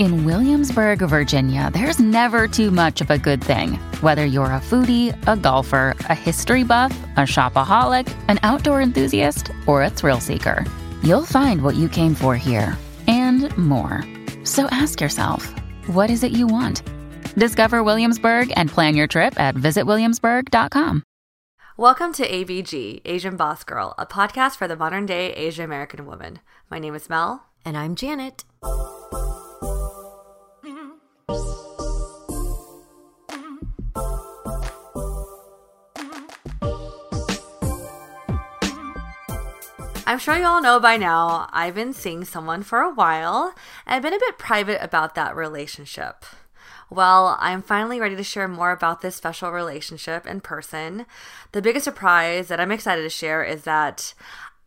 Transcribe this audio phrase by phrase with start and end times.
[0.00, 3.74] In Williamsburg, Virginia, there's never too much of a good thing.
[4.00, 9.82] Whether you're a foodie, a golfer, a history buff, a shopaholic, an outdoor enthusiast, or
[9.82, 10.64] a thrill seeker,
[11.02, 14.02] you'll find what you came for here and more.
[14.42, 15.54] So ask yourself,
[15.88, 16.82] what is it you want?
[17.34, 21.02] Discover Williamsburg and plan your trip at visitwilliamsburg.com.
[21.76, 26.38] Welcome to ABG, Asian Boss Girl, a podcast for the modern day Asian American woman.
[26.70, 27.44] My name is Mel.
[27.66, 28.44] And I'm Janet.
[40.10, 43.54] I'm sure you all know by now, I've been seeing someone for a while
[43.86, 46.24] and I've been a bit private about that relationship.
[46.90, 51.06] Well, I'm finally ready to share more about this special relationship in person.
[51.52, 54.12] The biggest surprise that I'm excited to share is that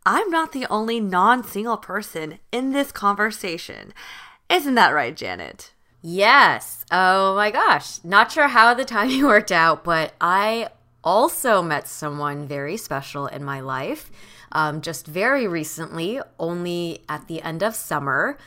[0.05, 3.93] I'm not the only non single person in this conversation.
[4.49, 5.72] Isn't that right, Janet?
[6.03, 6.85] Yes.
[6.91, 8.03] Oh my gosh.
[8.03, 10.67] Not sure how the timing worked out, but I
[11.03, 14.11] also met someone very special in my life
[14.51, 18.37] um, just very recently, only at the end of summer.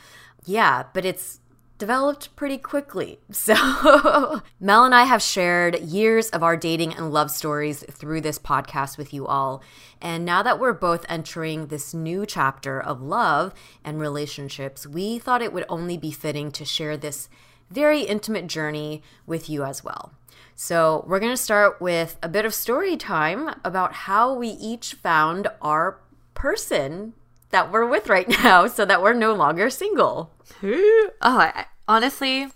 [0.45, 1.39] Yeah, but it's
[1.77, 3.19] developed pretty quickly.
[3.31, 8.39] So, Mel and I have shared years of our dating and love stories through this
[8.39, 9.61] podcast with you all.
[10.01, 13.53] And now that we're both entering this new chapter of love
[13.83, 17.29] and relationships, we thought it would only be fitting to share this
[17.69, 20.13] very intimate journey with you as well.
[20.55, 24.95] So, we're going to start with a bit of story time about how we each
[24.95, 25.99] found our
[26.33, 27.13] person
[27.49, 30.31] that we're with right now so that we're no longer single.
[30.63, 32.47] oh, I, honestly,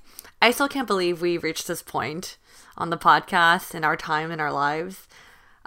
[0.42, 2.38] I still can't believe we reached this point
[2.78, 5.08] on the podcast in our time in our lives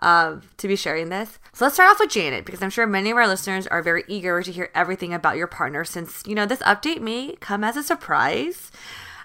[0.02, 1.38] uh, to be sharing this.
[1.52, 4.04] So let's start off with Janet because I'm sure many of our listeners are very
[4.08, 7.76] eager to hear everything about your partner since, you know, this update may come as
[7.76, 8.72] a surprise.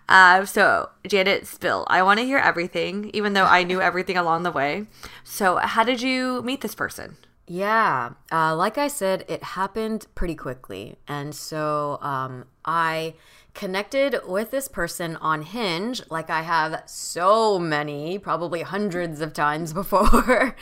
[0.09, 1.85] Uh, so, Janet, spill.
[1.87, 4.87] I want to hear everything, even though I knew everything along the way.
[5.23, 7.15] So, how did you meet this person?
[7.51, 10.97] Yeah, uh, like I said, it happened pretty quickly.
[11.07, 13.15] And so um, I
[13.55, 19.73] connected with this person on Hinge, like I have so many, probably hundreds of times
[19.81, 20.55] before.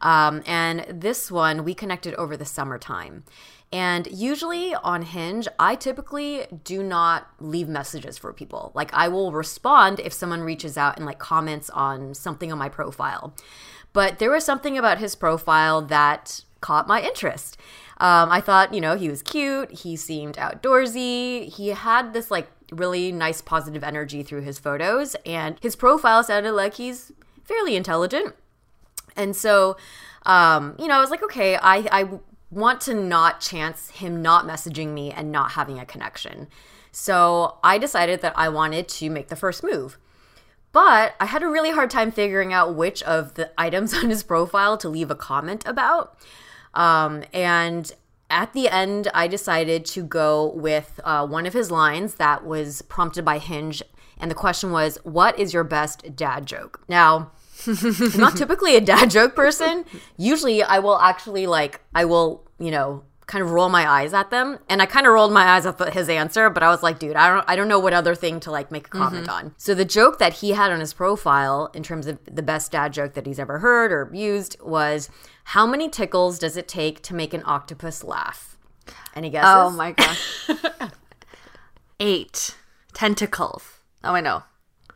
[0.00, 3.24] um, and this one, we connected over the summertime.
[3.70, 8.72] And usually on Hinge, I typically do not leave messages for people.
[8.74, 12.70] Like I will respond if someone reaches out and like comments on something on my
[12.70, 13.34] profile.
[13.92, 17.56] But there was something about his profile that caught my interest.
[17.98, 19.70] Um, I thought, you know, he was cute.
[19.70, 21.52] He seemed outdoorsy.
[21.52, 26.52] He had this like really nice positive energy through his photos, and his profile sounded
[26.52, 27.12] like he's
[27.44, 28.34] fairly intelligent.
[29.16, 29.76] And so,
[30.26, 32.08] um, you know, I was like, okay, I, I
[32.50, 36.48] want to not chance him not messaging me and not having a connection.
[36.90, 39.98] So I decided that I wanted to make the first move.
[40.72, 44.22] But I had a really hard time figuring out which of the items on his
[44.22, 46.16] profile to leave a comment about.
[46.74, 47.90] Um, and
[48.30, 52.82] at the end, I decided to go with uh, one of his lines that was
[52.82, 53.82] prompted by Hinge.
[54.18, 56.82] And the question was, What is your best dad joke?
[56.88, 57.30] Now,
[57.66, 59.84] I'm not typically a dad joke person.
[60.16, 64.30] Usually, I will actually like, I will, you know, kind of roll my eyes at
[64.30, 64.58] them.
[64.68, 67.14] And I kind of rolled my eyes at his answer, but I was like, dude,
[67.14, 69.46] I don't I don't know what other thing to like make a comment mm-hmm.
[69.46, 69.54] on.
[69.56, 72.92] So the joke that he had on his profile in terms of the best dad
[72.92, 75.10] joke that he's ever heard or used was
[75.44, 78.56] how many tickles does it take to make an octopus laugh?
[79.14, 79.50] Any guesses?
[79.52, 80.50] Oh my gosh.
[82.00, 82.56] Eight
[82.94, 83.80] tentacles.
[84.02, 84.42] Oh, I know.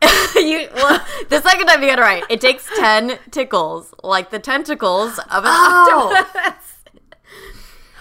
[0.36, 2.24] you well, the second time you got it right.
[2.28, 6.14] It takes ten tickles, like the tentacles of an oh.
[6.16, 6.72] octopus.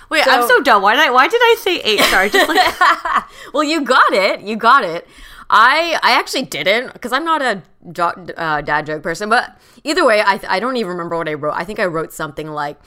[0.10, 0.82] Wait, so, I'm so dumb.
[0.82, 2.02] Why did I why did I say eight?
[2.02, 4.42] Sorry, just like Well, you got it.
[4.42, 5.08] You got it.
[5.50, 7.62] I I actually didn't because I'm not a
[7.92, 9.30] jo- uh, dad joke person.
[9.30, 11.54] But either way, I I don't even remember what I wrote.
[11.54, 12.80] I think I wrote something like,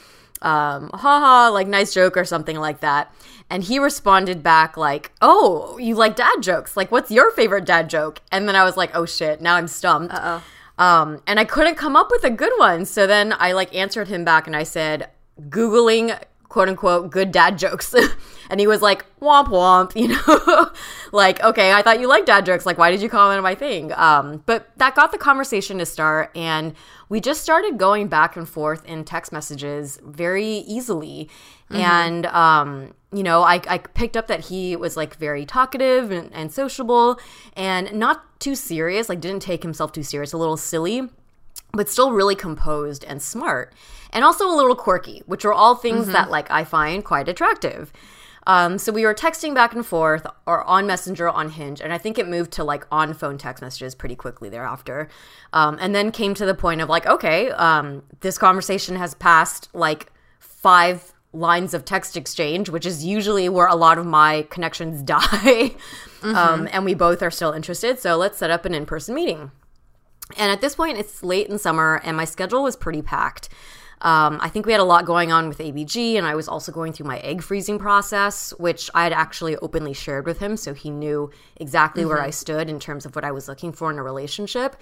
[0.45, 3.13] um, haha, like nice joke or something like that.
[3.51, 6.77] And he responded back like, "Oh, you like dad jokes?
[6.77, 9.69] Like, what's your favorite dad joke?" And then I was like, "Oh shit!" Now I'm
[9.69, 10.15] stumped.
[10.15, 10.43] Uh-oh.
[10.77, 12.85] Um, and I couldn't come up with a good one.
[12.85, 15.09] So then I like answered him back and I said,
[15.49, 16.19] Googling
[16.55, 17.93] quote unquote good dad jokes.
[18.51, 20.71] and he was like, womp womp, you know?
[21.11, 22.65] like, okay, I thought you liked dad jokes.
[22.65, 23.93] Like, why did you comment on my thing?
[23.95, 26.31] Um, but that got the conversation to start.
[26.37, 26.75] And
[27.09, 31.29] we just started going back and forth in text messages very easily.
[31.71, 36.33] And, um, you know, I, I picked up that he was like very talkative and,
[36.33, 37.19] and sociable
[37.57, 41.09] and not too serious, like didn't take himself too serious, a little silly,
[41.73, 43.73] but still really composed and smart.
[44.15, 47.93] And also a little quirky, which are all things that like I find quite attractive.
[48.47, 51.99] Um, so we were texting back and forth or on Messenger on Hinge, and I
[51.99, 55.09] think it moved to like on phone text messages pretty quickly thereafter.
[55.53, 59.69] Um, and then came to the point of like, okay, um, this conversation has passed
[59.75, 65.03] like five lines of text exchange, which is usually where a lot of my connections
[65.05, 65.75] die.
[66.23, 67.99] um, and we both are still interested.
[67.99, 69.51] So let's set up an in person meeting.
[70.37, 73.49] And at this point, it's late in summer, and my schedule was pretty packed.
[74.05, 76.71] Um, I think we had a lot going on with ABG, and I was also
[76.71, 80.75] going through my egg freezing process, which I had actually openly shared with him, so
[80.75, 83.99] he knew exactly where I stood in terms of what I was looking for in
[83.99, 84.77] a relationship.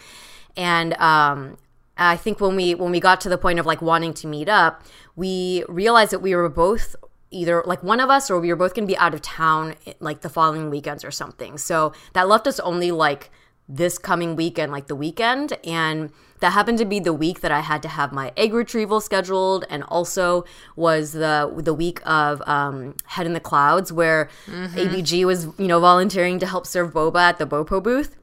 [0.57, 1.57] And um,
[1.97, 4.49] I think when we when we got to the point of like wanting to meet
[4.49, 4.83] up,
[5.15, 6.97] we realized that we were both
[7.31, 9.75] either like one of us or we were both going to be out of town
[10.01, 11.57] like the following weekends or something.
[11.59, 13.31] So that left us only like
[13.69, 15.55] this coming weekend, like the weekend.
[15.65, 16.11] And
[16.43, 19.65] that happened to be the week that I had to have my egg retrieval scheduled,
[19.71, 20.45] and also
[20.77, 25.81] was the the week of um, Head in the Clouds, where ABG was you know
[25.81, 28.17] volunteering to help serve boba at the Bopo booth.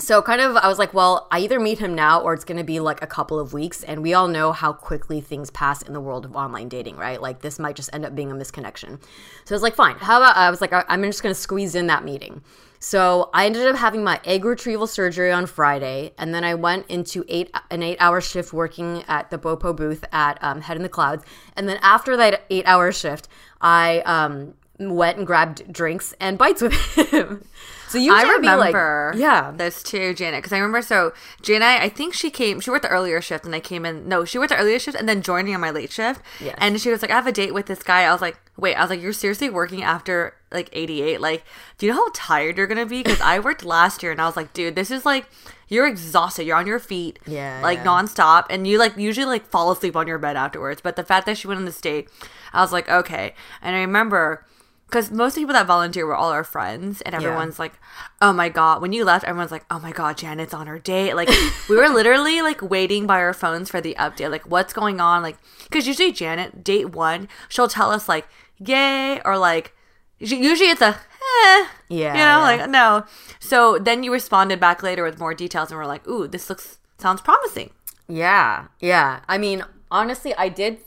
[0.00, 2.58] So kind of I was like, well, I either meet him now or it's going
[2.58, 5.82] to be like a couple of weeks and we all know how quickly things pass
[5.82, 7.20] in the world of online dating, right?
[7.20, 9.00] Like this might just end up being a misconnection.
[9.44, 9.96] So I was like, fine.
[9.96, 12.42] How about I was like I'm just going to squeeze in that meeting.
[12.80, 16.86] So I ended up having my egg retrieval surgery on Friday, and then I went
[16.88, 20.82] into eight an eight hour shift working at the Bopo booth at um, Head in
[20.82, 21.24] the Clouds.
[21.56, 23.28] And then after that eight hour shift,
[23.60, 26.72] I um, went and grabbed drinks and bites with
[27.12, 27.44] him.
[27.88, 31.82] so you I be like- remember yeah, this too, Janet, because I remember so Janet,
[31.82, 34.38] I think she came, she worked the earlier shift and I came in, no, she
[34.38, 36.20] worked the earlier shift and then joined me on my late shift.
[36.40, 36.54] Yes.
[36.58, 38.02] And she was like, I have a date with this guy.
[38.02, 41.20] I was like, wait, I was like, you're seriously working after like 88?
[41.20, 41.44] Like,
[41.78, 43.02] do you know how tired you're going to be?
[43.02, 45.26] Because I worked last year and I was like, dude, this is like,
[45.68, 46.44] you're exhausted.
[46.44, 47.84] You're on your feet, Yeah, like yeah.
[47.84, 50.80] nonstop, and you like usually like fall asleep on your bed afterwards.
[50.80, 52.08] But the fact that she went on this date,
[52.54, 53.34] I was like, okay.
[53.60, 54.46] And I remember
[54.88, 57.74] because most of the people that volunteer were all our friends, and everyone's like,
[58.22, 61.14] "Oh my god!" When you left, everyone's like, "Oh my god, Janet's on her date."
[61.14, 61.28] Like
[61.68, 65.22] we were literally like waiting by our phones for the update, like what's going on,
[65.22, 68.26] like because usually Janet date one, she'll tell us like
[68.58, 69.74] "yay" or like
[70.18, 70.96] usually it's a eh,
[71.44, 72.38] Yeah, you know, yeah.
[72.38, 73.04] like no.
[73.40, 76.78] So then you responded back later with more details, and we're like, "Ooh, this looks
[76.98, 77.70] sounds promising."
[78.08, 79.20] Yeah, yeah.
[79.28, 80.78] I mean, honestly, I did.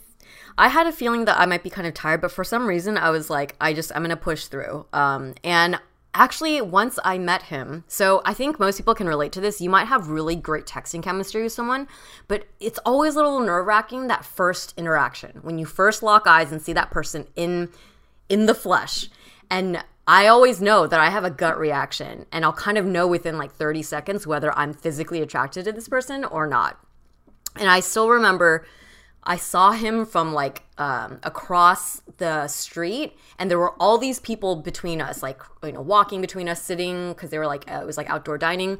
[0.62, 2.96] I had a feeling that I might be kind of tired, but for some reason,
[2.96, 4.86] I was like, I just, I'm gonna push through.
[4.92, 5.80] Um, and
[6.14, 9.60] actually, once I met him, so I think most people can relate to this.
[9.60, 11.88] You might have really great texting chemistry with someone,
[12.28, 16.52] but it's always a little nerve wracking that first interaction when you first lock eyes
[16.52, 17.68] and see that person in
[18.28, 19.10] in the flesh.
[19.50, 23.08] And I always know that I have a gut reaction, and I'll kind of know
[23.08, 26.78] within like 30 seconds whether I'm physically attracted to this person or not.
[27.56, 28.64] And I still remember
[29.24, 34.56] I saw him from like um, across the street, and there were all these people
[34.56, 37.86] between us, like you know, walking between us, sitting because they were like uh, it
[37.86, 38.78] was like outdoor dining.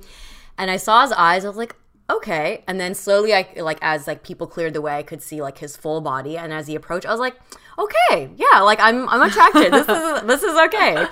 [0.58, 1.44] And I saw his eyes.
[1.44, 1.76] I was like,
[2.10, 2.62] okay.
[2.66, 5.58] And then slowly, I like as like people cleared the way, I could see like
[5.58, 6.36] his full body.
[6.36, 7.36] And as he approached, I was like,
[7.78, 9.72] okay, yeah, like I'm I'm attracted.
[9.72, 11.06] this is this is okay.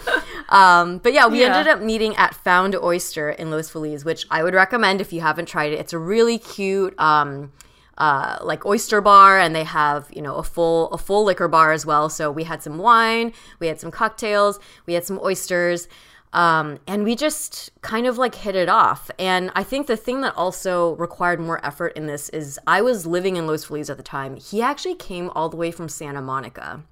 [0.49, 1.57] Um, but yeah, we Yeah.
[1.57, 5.21] ended up meeting at Found Oyster in Los Feliz, which I would recommend if you
[5.21, 5.79] haven't tried it.
[5.79, 6.99] It's a really cute.
[6.99, 7.53] Um,
[8.01, 11.73] uh, like oyster bar and they have you know a full a full liquor bar
[11.73, 15.87] as well so we had some wine we had some cocktails we had some oysters
[16.33, 20.21] um, and we just kind of like hit it off and i think the thing
[20.23, 23.97] that also required more effort in this is i was living in los feliz at
[23.97, 26.83] the time he actually came all the way from santa monica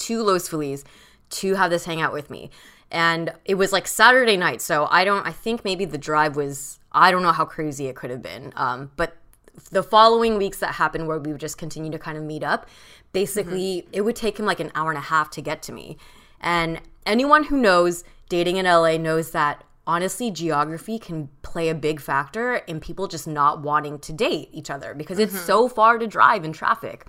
[0.00, 0.84] to Los Feliz
[1.30, 2.50] to have this hangout with me.
[2.90, 5.24] And it was like Saturday night, so I don't.
[5.24, 6.80] I think maybe the drive was.
[6.90, 8.52] I don't know how crazy it could have been.
[8.56, 9.16] Um, but
[9.70, 12.66] the following weeks that happened, where we would just continue to kind of meet up,
[13.12, 15.96] basically it would take him like an hour and a half to get to me.
[16.40, 22.00] And anyone who knows dating in LA knows that honestly geography can play a big
[22.00, 26.06] factor in people just not wanting to date each other because it's so far to
[26.06, 27.06] drive in traffic.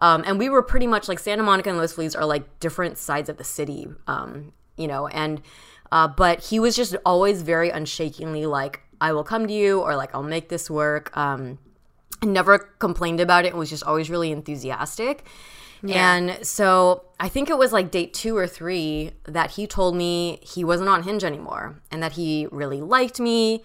[0.00, 2.96] Um, and we were pretty much like santa monica and los feliz are like different
[2.96, 5.42] sides of the city um, you know and
[5.92, 9.94] uh, but he was just always very unshakingly like i will come to you or
[9.96, 11.58] like i'll make this work um,
[12.22, 15.24] never complained about it and was just always really enthusiastic
[15.86, 20.38] and so I think it was like date two or three that he told me
[20.40, 23.62] he wasn't on Hinge anymore and that he really liked me.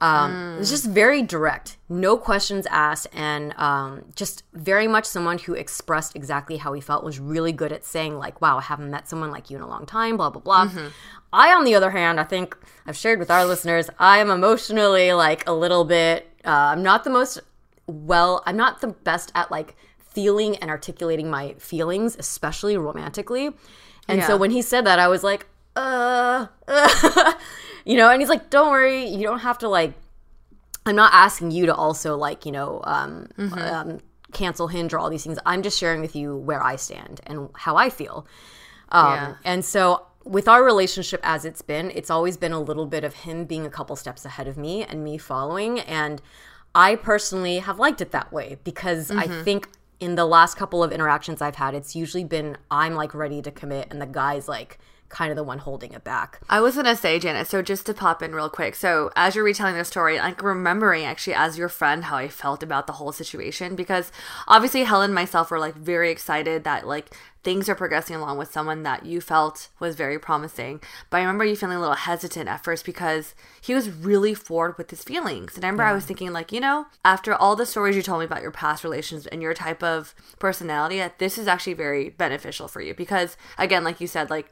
[0.00, 5.38] Um, It was just very direct, no questions asked, and um, just very much someone
[5.38, 8.90] who expressed exactly how he felt was really good at saying, like, wow, I haven't
[8.90, 10.68] met someone like you in a long time, blah, blah, blah.
[11.32, 15.14] I, on the other hand, I think I've shared with our listeners, I am emotionally
[15.14, 17.40] like a little bit, uh, I'm not the most
[17.86, 23.50] well, I'm not the best at like feeling and articulating my feelings, especially romantically.
[24.08, 26.46] And so when he said that, I was like, uh,
[27.84, 29.92] you know, and he's like, don't worry, you don't have to like,
[30.86, 34.00] I'm not asking you to also like, you know, um, um,
[34.32, 35.38] cancel Hinge or all these things.
[35.46, 38.26] I'm just sharing with you where I stand and how I feel.
[38.90, 39.34] Um, Yeah.
[39.44, 43.14] And so with our relationship as it's been, it's always been a little bit of
[43.14, 45.80] him being a couple steps ahead of me and me following.
[45.80, 46.20] And
[46.74, 49.42] I personally have liked it that way because I mm-hmm.
[49.44, 49.68] think
[50.00, 53.50] in the last couple of interactions I've had, it's usually been I'm like ready to
[53.50, 56.40] commit and the guy's like kind of the one holding it back.
[56.48, 57.46] I was gonna say, Janet.
[57.46, 58.74] So just to pop in real quick.
[58.74, 62.62] So as you're retelling the story, like remembering actually as your friend how I felt
[62.62, 64.10] about the whole situation because
[64.48, 68.50] obviously Helen and myself were like very excited that like things are progressing along with
[68.50, 70.80] someone that you felt was very promising.
[71.10, 74.76] But I remember you feeling a little hesitant at first because he was really forward
[74.78, 75.54] with his feelings.
[75.54, 78.20] And I remember I was thinking like, you know, after all the stories you told
[78.20, 82.08] me about your past relations and your type of personality, that this is actually very
[82.08, 84.50] beneficial for you because again, like you said, like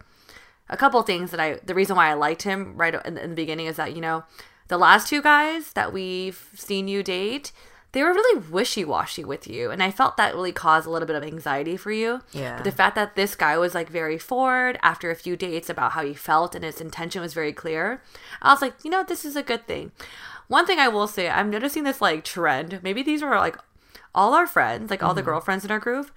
[0.73, 3.37] a couple things that I the reason why I liked him right in, in the
[3.37, 4.25] beginning is that you know
[4.69, 7.52] the last two guys that we've seen you date
[7.93, 11.14] they were really wishy-washy with you and I felt that really caused a little bit
[11.14, 12.23] of anxiety for you.
[12.33, 12.57] Yeah.
[12.57, 15.93] but the fact that this guy was like very forward after a few dates about
[15.93, 18.02] how he felt and his intention was very clear
[18.41, 19.93] I was like you know this is a good thing.
[20.49, 22.81] One thing I will say I'm noticing this like trend.
[22.83, 23.59] Maybe these were like
[24.14, 25.31] all our friends like all the mm-hmm.
[25.31, 26.11] girlfriends in our group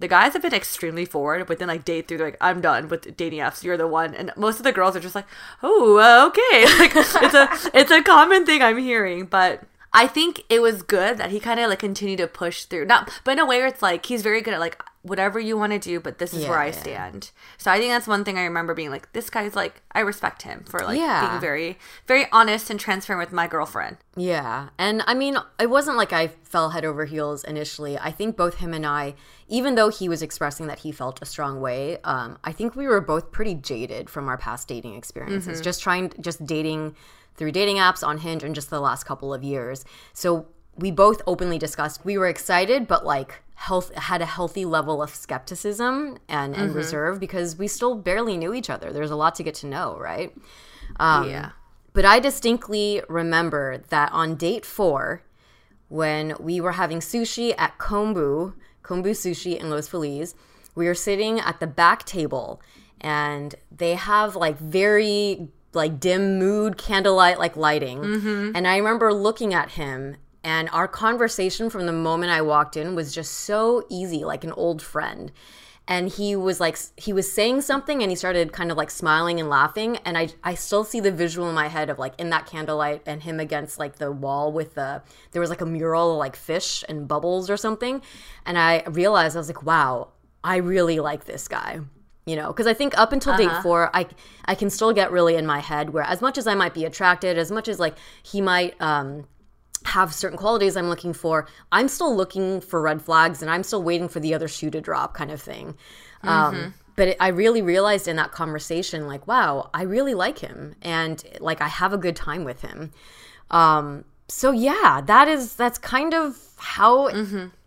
[0.00, 2.88] the guys have been extremely forward, but then like day through, they're like, I'm done
[2.88, 3.62] with dating apps.
[3.62, 5.26] You're the one, and most of the girls are just like,
[5.62, 6.66] oh, okay.
[6.80, 11.18] Like it's a it's a common thing I'm hearing, but I think it was good
[11.18, 12.84] that he kind of like continued to push through.
[12.86, 15.56] Not, but in a way where it's like he's very good at like whatever you
[15.56, 16.72] want to do, but this is where I yeah.
[16.72, 17.30] stand.
[17.56, 20.42] So I think that's one thing I remember being like, this guy's like, I respect
[20.42, 21.28] him for like Yeah.
[21.28, 23.96] being very very honest and transparent with my girlfriend.
[24.14, 24.68] Yeah.
[24.78, 27.98] And I mean, it wasn't like I fell head over heels initially.
[27.98, 29.14] I think both him and I,
[29.48, 32.86] even though he was expressing that he felt a strong way, um, I think we
[32.86, 36.94] were both pretty jaded from our past dating experiences, just trying, just dating
[37.40, 39.82] through dating apps on Hinge in just the last couple of years.
[40.12, 45.02] So we both openly discussed we were excited, but like health had a healthy level
[45.02, 48.92] of skepticism and, and reserve because we still barely knew each other.
[48.92, 50.36] There's a lot to get to know, right?
[50.96, 51.52] Um, yeah.
[51.94, 55.22] But I distinctly remember that on date four,
[55.88, 58.52] when we were having sushi at Kombu,
[58.84, 60.34] Kombu Sushi in Los Feliz,
[60.74, 62.60] we were sitting at the back table
[63.00, 67.98] and they have like very like dim mood candlelight like lighting.
[67.98, 68.52] Mm-hmm.
[68.54, 72.94] And I remember looking at him and our conversation from the moment I walked in
[72.94, 75.32] was just so easy, like an old friend.
[75.86, 79.40] And he was like he was saying something and he started kind of like smiling
[79.40, 82.30] and laughing and i i still see the visual in my head of like in
[82.30, 86.12] that candlelight and him against like the wall with the there was like a mural
[86.12, 88.02] of like fish and bubbles or something.
[88.46, 90.10] And i realized i was like wow
[90.44, 91.80] i really like this guy
[92.30, 94.06] you know because i think up until date four i
[94.44, 96.84] i can still get really in my head where as much as i might be
[96.84, 99.26] attracted as much as like he might um
[99.84, 103.82] have certain qualities I'm looking for, I'm still looking for red flags and I'm still
[103.82, 105.76] waiting for the other shoe to drop kind of thing.
[106.22, 110.74] Um, but it, I really realized in that conversation, like, wow, I really like him
[110.82, 112.92] and like I have a good time with him.
[113.50, 117.08] Um, so yeah, that is that's kind of how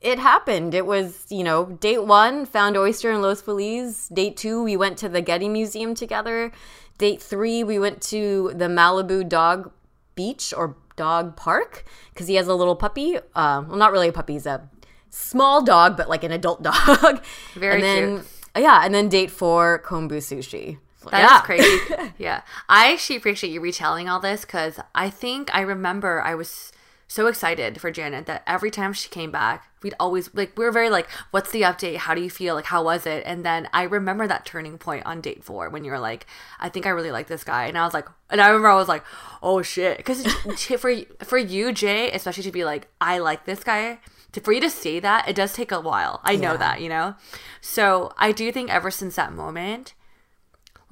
[0.01, 0.73] it happened.
[0.73, 4.07] It was, you know, date one, found oyster in Los Feliz.
[4.09, 6.51] Date two, we went to the Getty Museum together.
[6.97, 9.71] Date three, we went to the Malibu Dog
[10.15, 13.17] Beach or Dog Park because he has a little puppy.
[13.17, 14.69] Uh, well, not really a puppy; he's a
[15.09, 17.23] small dog, but like an adult dog.
[17.55, 18.63] Very and then, cute.
[18.63, 20.77] Yeah, and then date four, Kombu Sushi.
[21.11, 21.41] That is yeah.
[21.41, 22.13] crazy.
[22.17, 22.41] yeah.
[22.69, 26.71] I actually appreciate you retelling all this because I think I remember I was
[27.07, 30.71] so excited for Janet that every time she came back, we'd always like we were
[30.71, 31.97] very like, "What's the update?
[31.97, 32.55] How do you feel?
[32.55, 35.83] Like, how was it?" And then I remember that turning point on date four when
[35.83, 36.25] you were like,
[36.59, 38.75] "I think I really like this guy," and I was like, and I remember I
[38.75, 39.03] was like,
[39.43, 40.25] "Oh shit," because
[40.79, 43.99] for for you, Jay, especially to be like, "I like this guy."
[44.31, 46.19] To, for you to say that, it does take a while.
[46.23, 46.57] I know Yeah.
[46.57, 47.13] that, you know?
[47.61, 49.93] So I do think ever since that moment,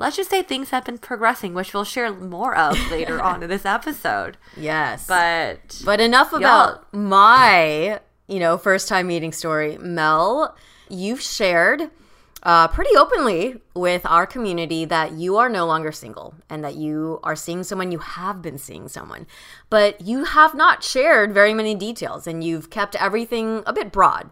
[0.02, 3.50] let's just say things have been progressing, which we'll share more of later on in
[3.50, 4.38] this episode.
[4.58, 5.08] Yes.
[5.08, 9.78] But But enough about my, you know, first time meeting story.
[9.78, 10.56] Mel,
[10.90, 11.92] you've shared
[12.44, 17.20] uh, pretty openly with our community that you are no longer single and that you
[17.24, 19.28] are seeing someone, you have been seeing someone,
[19.70, 24.32] but you have not shared very many details and you've kept everything a bit broad.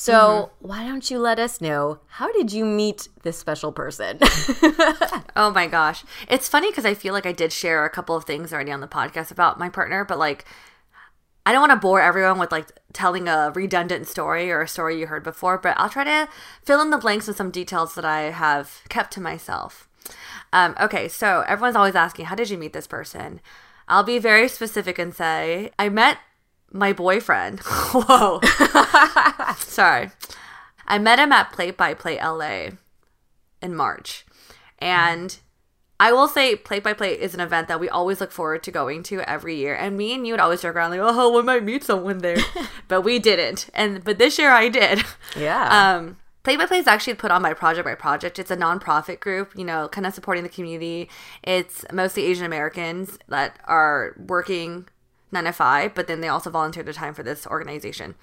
[0.00, 4.20] So, why don't you let us know how did you meet this special person?
[5.34, 6.04] Oh my gosh.
[6.28, 8.80] It's funny because I feel like I did share a couple of things already on
[8.80, 10.44] the podcast about my partner, but like,
[11.46, 14.98] I don't want to bore everyone with like telling a redundant story or a story
[14.98, 16.28] you heard before, but I'll try to
[16.62, 19.88] fill in the blanks with some details that I have kept to myself.
[20.52, 23.40] Um, okay, so everyone's always asking, how did you meet this person?
[23.88, 26.18] I'll be very specific and say, I met
[26.72, 27.60] my boyfriend.
[27.62, 28.40] Whoa.
[29.58, 30.10] Sorry.
[30.86, 32.70] I met him at Play by Play LA
[33.60, 34.24] in March.
[34.78, 35.36] And
[36.00, 38.70] I will say Play by Play is an event that we always look forward to
[38.70, 39.74] going to every year.
[39.74, 42.38] And me and you would always joke around like, oh, we might meet someone there.
[42.88, 43.68] but we didn't.
[43.74, 45.04] And but this year I did.
[45.36, 45.96] yeah.
[45.96, 48.38] Um Play by Play is actually put on by Project by Project.
[48.38, 51.10] It's a nonprofit group, you know, kind of supporting the community.
[51.42, 54.88] It's mostly Asian Americans that are working
[55.30, 58.14] nine to five, but then they also volunteered their time for this organization.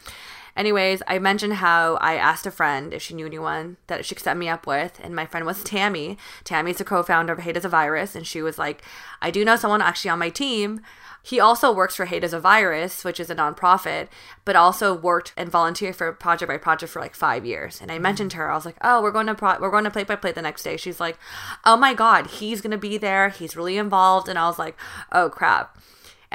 [0.58, 4.24] Anyways, I mentioned how I asked a friend if she knew anyone that she could
[4.24, 6.18] set me up with, and my friend was Tammy.
[6.46, 8.82] Tammy's the co-founder of Hate Is A Virus, and she was like,
[9.22, 10.82] "I do know someone actually on my team."
[11.22, 14.08] He also works for Hate Is A Virus, which is a nonprofit,
[14.46, 17.82] but also worked and volunteered for Project by Project for like five years.
[17.82, 19.86] And I mentioned to her, I was like, "Oh, we're going to pro- we're going
[19.86, 21.18] to play by play the next day." She's like,
[21.66, 23.28] "Oh my god, he's gonna be there.
[23.30, 24.78] He's really involved." And I was like,
[25.12, 25.78] "Oh crap."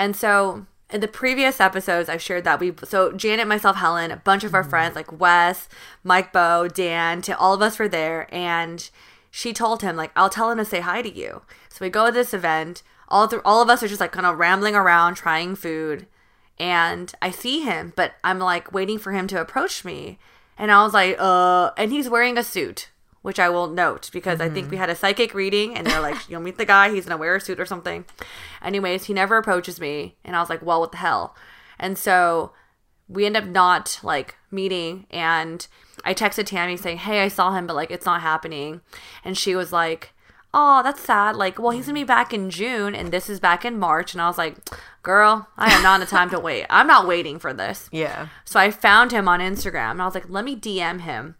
[0.01, 4.17] And so in the previous episodes, I've shared that we so Janet, myself, Helen, a
[4.17, 5.69] bunch of our friends like Wes,
[6.03, 8.89] Mike, Bo, Dan, to all of us were there, and
[9.31, 12.07] she told him like, "I'll tell him to say hi to you." So we go
[12.07, 12.83] to this event.
[13.09, 16.07] All through, all of us are just like kind of rambling around, trying food,
[16.59, 20.19] and I see him, but I'm like waiting for him to approach me,
[20.57, 22.89] and I was like, "Uh," and he's wearing a suit.
[23.23, 24.81] Which I will note because I think we mm-hmm.
[24.81, 27.41] had a psychic reading and they're like, you'll meet the guy, he's gonna wear a
[27.41, 28.07] suit or something.
[28.63, 31.37] Anyways, he never approaches me, and I was like, well, what the hell?
[31.79, 32.53] And so
[33.09, 35.67] we end up not like meeting, and
[36.05, 38.81] I texted Tammy saying, hey, I saw him, but like it's not happening.
[39.25, 40.15] And she was like,
[40.55, 41.37] oh, that's sad.
[41.37, 44.15] Like, well, he's gonna be back in June, and this is back in March.
[44.15, 44.57] And I was like,
[45.03, 46.67] girl, I am not in the time to wait.
[46.71, 47.89] I'm not waiting for this.
[47.93, 48.29] yeah.
[48.45, 51.37] So I found him on Instagram and I was like, let me DM him.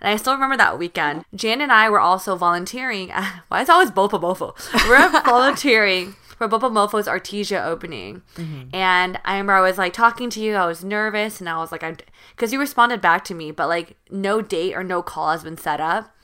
[0.00, 1.24] And I still remember that weekend.
[1.34, 3.10] Jan and I were also volunteering.
[3.10, 4.54] At, why is it always Bopomofo?
[4.88, 8.22] We're volunteering for Bopomofo's Artesia opening.
[8.36, 8.74] Mm-hmm.
[8.74, 10.54] And I remember I was like talking to you.
[10.54, 11.98] I was nervous and I was like, I'm,
[12.34, 15.58] because you responded back to me, but like no date or no call has been
[15.58, 16.14] set up.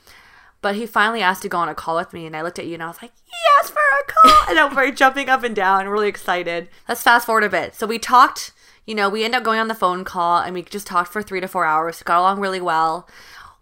[0.62, 2.66] But he finally asked to go on a call with me, and I looked at
[2.66, 5.54] you and I was like, "Yes, for a call!" and I'm very jumping up and
[5.54, 6.68] down, really excited.
[6.88, 7.74] Let's fast forward a bit.
[7.74, 8.52] So we talked.
[8.84, 11.22] You know, we ended up going on the phone call, and we just talked for
[11.22, 12.02] three to four hours.
[12.02, 13.08] Got along really well.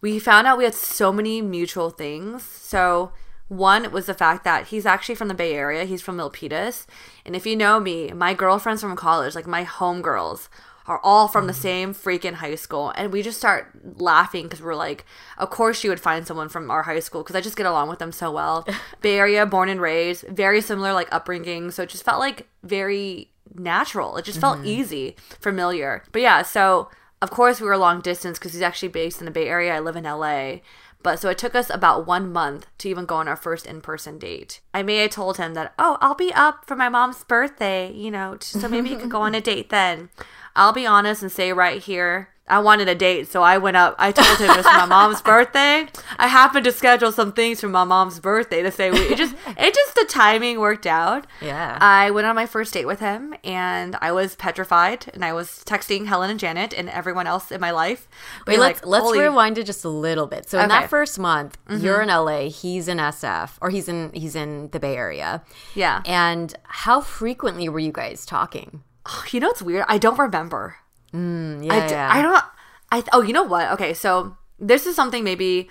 [0.04, 2.42] We found out we had so many mutual things.
[2.42, 3.12] So
[3.48, 5.86] one was the fact that he's actually from the Bay Area.
[5.86, 6.84] He's from Milpitas,
[7.24, 10.50] and if you know me, my girlfriends from college, like my homegirls,
[10.86, 11.62] are all from the mm.
[11.62, 12.92] same freaking high school.
[12.96, 15.06] And we just start laughing because we're like
[15.38, 17.88] of course you would find someone from our high school because i just get along
[17.88, 18.68] with them so well.
[19.00, 21.70] Bay area born and raised very similar like upbringing.
[21.70, 24.18] So it just felt like very natural.
[24.18, 24.66] It just felt mm-hmm.
[24.66, 26.04] easy familiar.
[26.12, 26.90] But yeah so
[27.24, 29.80] of course we were long distance because he's actually based in the bay area i
[29.80, 30.56] live in la
[31.04, 33.82] but so it took us about one month to even go on our first in
[33.82, 34.60] person date.
[34.72, 38.10] I may have told him that, oh, I'll be up for my mom's birthday, you
[38.10, 40.08] know, so maybe you could go on a date then.
[40.56, 43.94] I'll be honest and say right here, I wanted a date, so I went up.
[43.98, 45.86] I told him it was my mom's birthday.
[46.18, 49.10] I happened to schedule some things for my mom's birthday the same week.
[49.12, 51.26] It just, it just the timing worked out.
[51.40, 51.78] Yeah.
[51.80, 55.62] I went on my first date with him, and I was petrified, and I was
[55.64, 58.06] texting Helen and Janet and everyone else in my life.
[58.46, 60.46] Wait, let's like, let's "Holy- rewind it just a little bit.
[60.48, 60.72] So in Okay.
[60.74, 60.82] Mm-hmm.
[60.82, 64.78] that first month, you're in LA, he's in SF, or he's in he's in the
[64.80, 65.42] Bay Area.
[65.74, 66.02] Yeah.
[66.04, 68.82] And how frequently were you guys talking?
[69.30, 69.84] You know it's weird?
[69.88, 70.76] I don't remember.
[71.14, 72.08] Mm, yeah, I, yeah.
[72.12, 72.44] I don't.
[72.90, 73.70] I oh, you know what?
[73.72, 75.68] Okay, so this is something maybe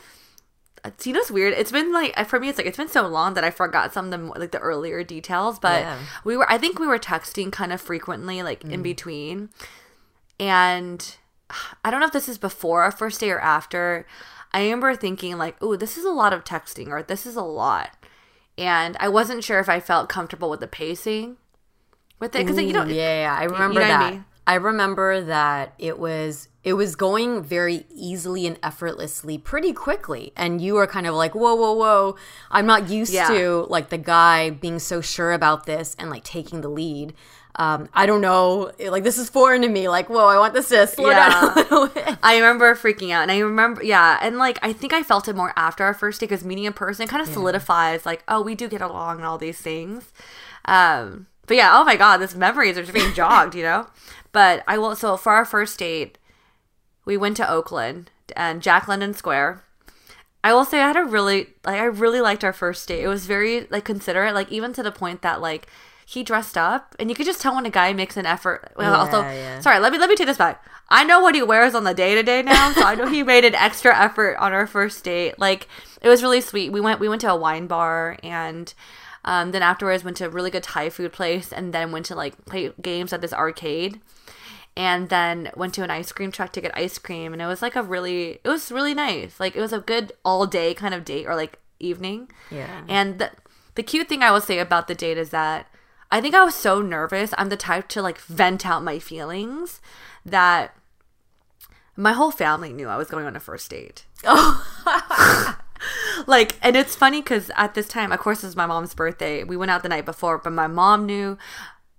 [1.04, 1.54] you know, it's weird.
[1.54, 4.12] It's been like for me, it's like it's been so long that I forgot some
[4.12, 5.60] of the like the earlier details.
[5.60, 5.98] But Yeah.
[6.24, 8.84] we were, I think we were texting kind of frequently, like in mm.
[8.84, 9.50] between,
[10.40, 11.16] and
[11.86, 14.06] I don't know if this is before our first day or after.
[14.52, 17.42] I remember thinking like, "Oh, this is a lot of texting," or "This is a
[17.42, 17.96] lot,"
[18.58, 21.38] and I wasn't sure if I felt comfortable with the pacing
[22.20, 24.14] with it because you know, yeah, yeah, I remember know what I that.
[24.14, 24.26] mean?
[24.46, 30.32] I remember that it was it was going very easily and effortlessly pretty quickly.
[30.36, 32.16] And you were kind of like whoa whoa whoa.
[32.52, 33.28] I'm not used Yeah.
[33.30, 37.14] to like the guy being so sure about this and like taking the lead.
[37.56, 39.88] Um i don't know like this is foreign to me.
[39.88, 41.84] Like whoa i want this to slow down Yeah.
[41.84, 45.04] a bit I remember freaking out, and I remember, yeah, and like I think I
[45.04, 48.24] felt it more after our first day because meeting in person kind of solidifies, like,
[48.30, 50.12] oh, we do get along and all these things.
[50.66, 53.88] Um, but yeah, oh my god, this memories are just being jogged, you know.
[54.34, 54.96] But I will.
[54.98, 56.18] So for our first date,
[57.06, 59.64] we went to Oakland and Jack London Square.
[60.44, 63.04] I will say I had a really like I really liked our first date.
[63.04, 65.68] It was very like considerate, like even to the point that like
[66.06, 68.74] he dressed up and you could just tell when a guy makes an effort.
[68.76, 69.60] Well, Yeah, also yeah.
[69.62, 70.66] sorry, let me let me take this back.
[70.90, 73.24] I know what he wears on the day to day now, so I know he
[73.34, 75.40] made an extra effort on our first date.
[75.40, 75.68] Like
[76.02, 76.72] it was really sweet.
[76.74, 78.74] We went we went to a wine bar and
[79.24, 82.16] um, then afterwards went to a really good Thai food place and then went to
[82.16, 84.02] like play games at this arcade
[84.76, 87.62] and then went to an ice cream truck to get ice cream and it was
[87.62, 89.40] like a really it was really nice.
[89.40, 92.30] Like it was a good all day kind of date or like evening.
[92.50, 92.84] Yeah.
[92.88, 93.32] and the,
[93.76, 95.68] the cute thing i will say about the date is that
[96.12, 97.34] i think i was so nervous.
[97.38, 99.82] I'm the type to like vent out my feelings
[100.26, 100.76] that
[101.96, 104.06] my whole family knew i was going on a first date.
[104.24, 105.56] Oh.
[106.28, 109.44] Like and it's funny because at this time of course it was my mom's birthday.
[109.44, 111.38] We went out the night before but my mom knew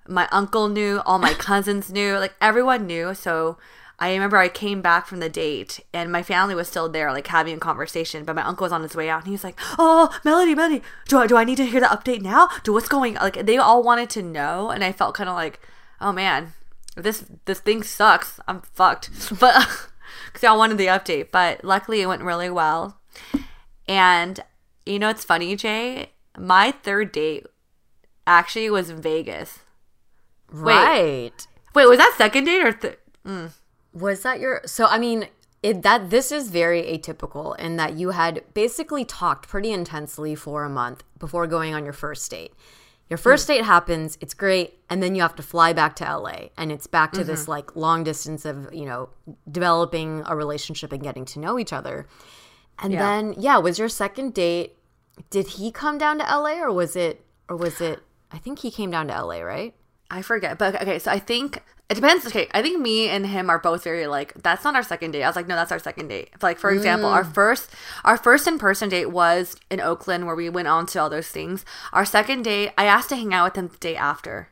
[0.09, 3.57] my uncle knew all my cousins knew like everyone knew so
[3.99, 7.27] i remember i came back from the date and my family was still there like
[7.29, 9.59] having a conversation but my uncle was on his way out and he was like
[9.79, 12.89] oh melody melody do I, do I need to hear the update now do what's
[12.89, 15.61] going like they all wanted to know and i felt kind of like
[16.01, 16.53] oh man
[16.97, 19.55] this this thing sucks i'm fucked but
[20.27, 23.01] because y'all wanted the update but luckily it went really well
[23.89, 24.43] and
[24.87, 26.11] you know it's funny, Jay?
[26.39, 27.47] My third date
[28.27, 29.61] actually was Vegas.
[30.63, 33.51] Right Wait, was that second date or th- mm.
[33.93, 35.29] Was that your so I mean
[35.63, 40.63] it, that this is very atypical in that you had basically talked pretty intensely for
[40.65, 42.53] a month before going on your first date.
[43.09, 43.55] Your first mm.
[43.55, 46.87] date happens, it's great, and then you have to fly back to LA and it's
[46.87, 47.53] back to this mm-hmm.
[47.53, 49.09] like long distance of, you know,
[49.51, 52.07] developing a relationship and getting to know each other.
[52.79, 52.99] And Yeah.
[52.99, 54.77] then yeah, was your second date
[55.31, 58.71] did he come down to LA or was it or was it I think he
[58.71, 59.75] came down to LA, right?
[60.15, 60.59] I forget.
[60.59, 62.25] But okay, so I think it depends.
[62.27, 65.25] Okay, I think me and him are both very like that's not our second date.
[65.25, 66.31] I was like, no, that's our second date.
[66.41, 67.35] Like for example, our mm.
[67.35, 67.71] first
[68.05, 71.29] our first in person date was in Oakland where we went on to all those
[71.29, 71.65] things.
[71.93, 74.49] Our second date, I asked to hang out with him the day after.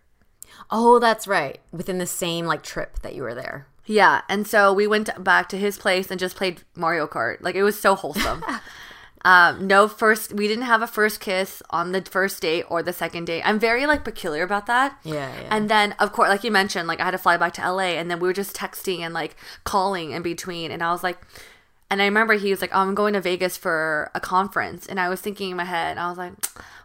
[0.71, 1.61] Oh, that's right.
[1.71, 3.67] Within the same like trip that you were there.
[3.87, 7.39] Yeah, and so we went back to his place and just played Mario Kart.
[7.41, 8.45] Like it was so wholesome.
[9.25, 12.93] um, no first, we didn't have a first kiss on the first date or the
[12.93, 13.43] second date.
[13.45, 14.99] I'm very like peculiar about that.
[15.05, 15.49] Yeah, yeah.
[15.51, 17.95] And then of course, like you mentioned, like I had to fly back to LA,
[17.99, 20.71] and then we were just texting and like calling in between.
[20.71, 21.19] And I was like,
[21.91, 24.99] and I remember he was like, oh, I'm going to Vegas for a conference, and
[24.99, 26.33] I was thinking in my head, I was like,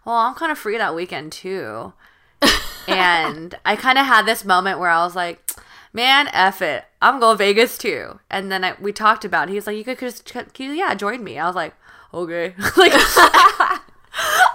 [0.06, 1.94] well, I'm kind of free that weekend too
[2.88, 5.52] and I kind of had this moment where I was like,
[5.94, 9.48] "Man, F it, I'm going to Vegas too." And then I, we talked about.
[9.48, 9.52] it.
[9.52, 11.74] He was like, "You could just, yeah, join me." I was like,
[12.14, 12.92] "Okay." like,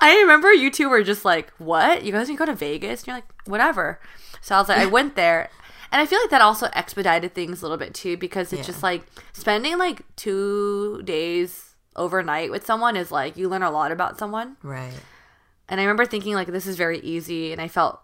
[0.04, 2.04] I remember you two were just like, "What?
[2.04, 4.00] You guys can go to Vegas?" And you're like, "Whatever."
[4.40, 5.48] So I was like, I went there.
[5.92, 8.66] And I feel like that also expedited things a little bit too because it's Yeah.
[8.66, 13.92] just like spending like two days overnight with someone is like you learn a lot
[13.92, 14.56] about someone.
[14.62, 14.92] Right.
[15.68, 18.00] And I remember thinking like this is very easy and I felt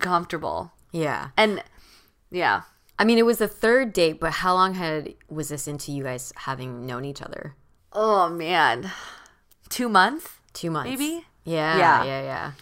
[0.00, 0.72] comfortable.
[0.90, 1.28] Yeah.
[1.36, 1.62] And
[2.32, 2.62] yeah.
[2.98, 6.02] I mean, it was the third date, but how long had was this into you
[6.02, 7.54] guys having known each other?
[7.96, 8.92] Oh man.
[9.70, 10.28] 2 months?
[10.52, 11.26] Two months, Maybe?
[11.44, 12.04] Yeah, Yeah.
[12.04, 12.52] yeah, yeah.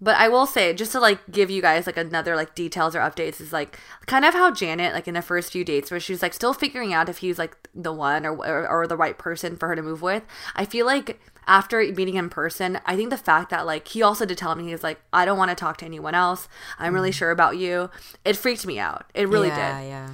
[0.00, 3.00] But I will say just to like give you guys like another like details or
[3.00, 6.14] updates is like kind of how Janet like in the first few dates where she
[6.14, 9.18] was like still figuring out if he's like the one or or, or the right
[9.18, 10.22] person for her to move with.
[10.54, 14.02] I feel like after meeting him in person, I think the fact that like he
[14.02, 16.48] also did tell me he was like I don't want to talk to anyone else.
[16.78, 17.14] I'm really mm.
[17.14, 17.90] sure about you.
[18.24, 19.10] It freaked me out.
[19.12, 19.88] It really yeah, did.
[19.88, 20.10] Yeah,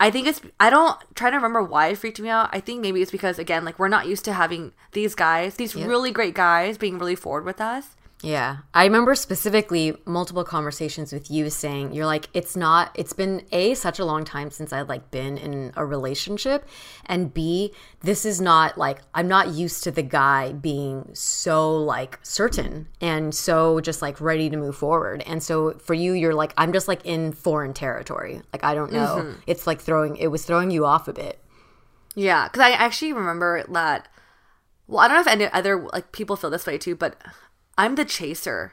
[0.00, 2.50] I think it's I don't try to remember why it freaked me out.
[2.52, 5.74] I think maybe it's because again, like we're not used to having these guys, these
[5.74, 5.88] Yep.
[5.88, 7.96] really great guys being really forward with us.
[8.24, 8.58] Yeah.
[8.72, 13.74] I remember specifically multiple conversations with you saying you're like it's not it's been A
[13.74, 16.66] such a long time since I've like been in a relationship
[17.04, 22.18] and B this is not like I'm not used to the guy being so like
[22.22, 25.22] certain and so just like ready to move forward.
[25.26, 28.40] And so for you you're like I'm just like in foreign territory.
[28.54, 29.18] Like I don't know.
[29.18, 29.40] Mm-hmm.
[29.46, 31.40] It's like throwing it was throwing you off a bit.
[32.14, 34.08] Yeah, cuz I actually remember that
[34.86, 37.20] well, I don't know if any other like people feel this way too, but
[37.76, 38.72] I'm the chaser.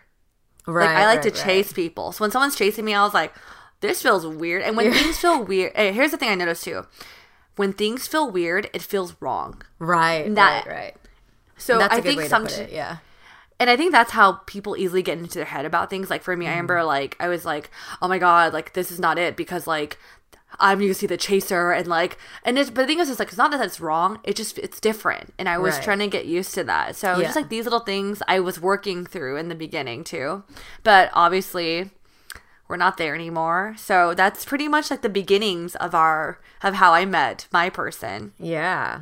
[0.68, 0.86] Right.
[0.86, 1.76] Like I like right, to chase right.
[1.76, 2.12] people.
[2.12, 3.34] So when someone's chasing me, I was like,
[3.82, 4.62] this feels weird.
[4.62, 6.86] And when things feel weird, hey, here's the thing I noticed too.
[7.56, 9.62] When things feel weird, it feels wrong.
[9.80, 10.34] Right.
[10.36, 10.74] That, right.
[10.74, 10.96] Right.
[11.58, 12.98] So I think sometimes, yeah.
[13.60, 16.10] And I think that's how people easily get into their head about things.
[16.10, 16.50] Like for me, mm.
[16.50, 17.70] I remember like I was like,
[18.02, 20.00] oh my god, like this is not it because like
[20.60, 23.30] I'm used to the chaser and like and it's but the thing is it's like
[23.30, 25.84] it's not that that's wrong it just it's different and I was right.
[25.84, 26.96] trying to get used to that.
[26.96, 27.24] So yeah.
[27.24, 30.44] just like these little things I was working through in the beginning too.
[30.84, 31.92] But obviously
[32.68, 33.76] we're not there anymore.
[33.78, 38.34] So that's pretty much like the beginnings of our of how I met my person.
[38.40, 39.02] Yeah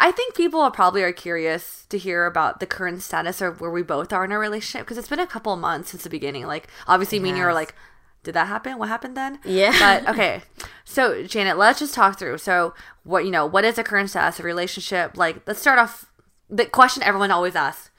[0.00, 3.70] I think people are probably are curious to hear about the current status of where
[3.70, 6.46] we both are in our relationship because it's been a couple months since the beginning.
[6.46, 7.22] Like, obviously, yes.
[7.22, 7.74] me and you are like,
[8.22, 8.78] did that happen?
[8.78, 9.40] What happened then?
[9.44, 9.76] Yeah.
[9.78, 10.40] But okay.
[10.86, 12.38] So, Janet, let's just talk through.
[12.38, 15.18] So, what, you know, what is the current status of relationship?
[15.18, 16.10] Like, let's start off
[16.48, 17.90] the question everyone always asks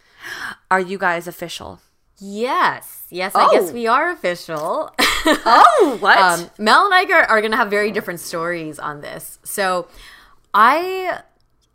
[0.71, 1.81] Are you guys official?
[2.19, 3.03] Yes.
[3.11, 3.47] Yes, oh.
[3.47, 3.73] I guess oh.
[3.73, 4.91] we are official.
[4.99, 6.17] oh, what?
[6.17, 9.37] Um, Mel and I are, are going to have very different stories on this.
[9.43, 9.87] So,
[10.53, 11.21] I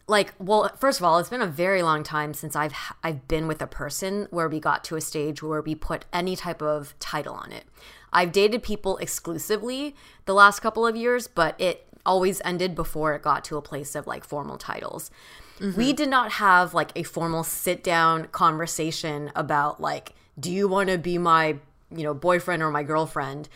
[0.09, 3.49] like well first of all it's been a very long time since i've i've been
[3.49, 6.95] with a person where we got to a stage where we put any type of
[6.99, 7.65] title on it.
[8.13, 13.23] I've dated people exclusively the last couple of years but it always ended before it
[13.23, 15.11] got to a place of like formal titles.
[15.59, 15.77] Mm-hmm.
[15.77, 20.91] we did not have like a formal sit down conversation about like do you want
[20.91, 21.57] to be my
[21.91, 23.49] you know boyfriend or my girlfriend?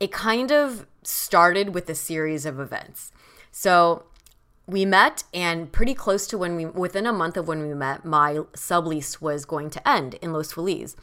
[0.00, 3.12] It kind of started with a series of events.
[3.50, 4.04] So
[4.66, 8.04] we met and pretty close to when we within a month of when we met
[8.04, 10.96] my sublease was going to end in los feliz.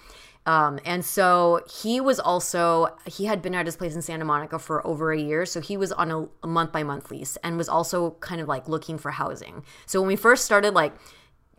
[0.45, 4.57] Um, and so he was also he had been at his place in santa monica
[4.57, 7.69] for over a year so he was on a, month by month lease and was
[7.69, 9.63] also kind of like looking for housing.
[9.85, 10.93] So when we first started like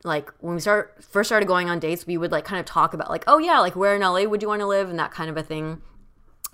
[0.03, 2.95] like when we start first started going on dates we would like kind of talk
[2.95, 4.89] about like oh yeah like where in la would you want to live?
[4.89, 5.83] and that kind of a thing.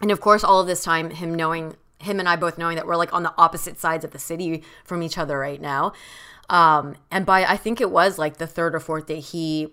[0.00, 2.87] And of course all of this time him knowing him and I both knowing that
[2.87, 5.92] we're like on the opposite sides of the city from each other right now.
[6.48, 9.68] Um, and by I think it was like the third or fourth day, he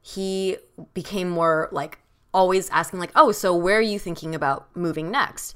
[0.00, 0.56] he
[0.92, 1.98] became more like
[2.32, 5.54] always asking like, "Oh, so where are you thinking about moving next?"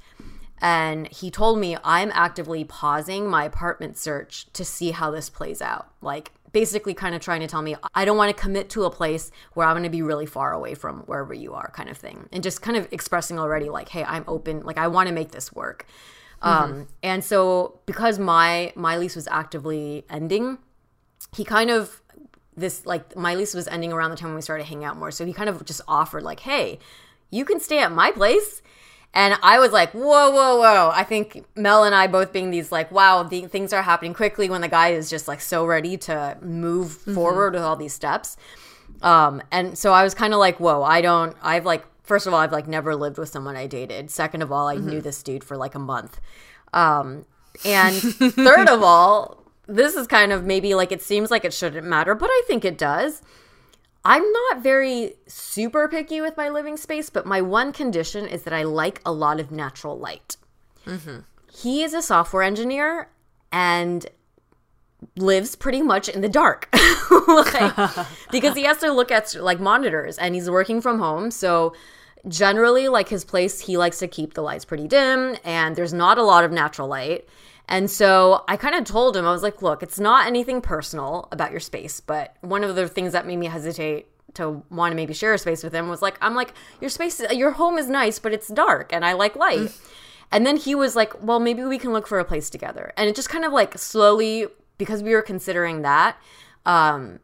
[0.61, 5.63] And he told me I'm actively pausing my apartment search to see how this plays
[5.63, 5.91] out.
[6.01, 8.91] Like basically kind of trying to tell me I don't want to commit to a
[8.91, 11.97] place where I'm going to be really far away from wherever you are kind of
[11.97, 12.29] thing.
[12.33, 15.31] And just kind of expressing already like, "Hey, I'm open, like I want to make
[15.31, 15.87] this work."
[16.43, 20.59] Um, and so because my my lease was actively ending,
[21.37, 22.03] he kind of
[22.57, 25.13] this like my lease was ending around the time when we started hanging out more.
[25.13, 26.81] So he kind of just offered like, "Hey,
[27.31, 28.63] you can stay at my place."
[29.15, 32.71] And I was like, "Whoa, whoa, whoa!" I think Mel and I both being these
[32.71, 35.97] like, "Wow, the, things are happening quickly." When the guy is just like so ready
[35.99, 38.37] to move forward with all these steps,
[39.03, 42.35] um, and so I was kind of like, "Whoa, I don't." I've like, first of
[42.35, 44.11] all, I've like never lived with someone I dated.
[44.11, 46.21] Second of all, I knew this dude for like a month,
[46.75, 47.25] um,
[47.65, 51.87] and third of all, this is kind of maybe like it seems like it shouldn't
[51.87, 53.23] matter, but I think it does.
[54.05, 58.55] I'm not very super picky with my living space, but my one condition is that
[58.55, 60.37] I like a lot of natural light.
[60.87, 61.19] Mm-hmm.
[61.53, 63.11] He is a software engineer
[63.51, 64.07] and
[65.17, 66.69] lives pretty much in the dark
[67.29, 67.75] like,
[68.33, 71.31] because he has to look at like monitors and he's working from home.
[71.31, 71.75] So
[72.27, 76.19] generally like his place he likes to keep the lights pretty dim and there's not
[76.19, 77.29] a lot of natural light.
[77.69, 81.29] And so I kind of told him, I was like, look, it's not anything personal
[81.31, 84.97] about your space, but one of the things that made me hesitate to want to
[84.97, 87.89] maybe share a space with him was like, I'm like, your space, your home is
[87.89, 89.79] nice, but it's dark and I like light.
[90.33, 92.93] And then he was like, well, maybe we can look for a place together.
[92.97, 94.47] And it just kind of like slowly,
[94.79, 96.17] because we were considering that,
[96.65, 97.21] um,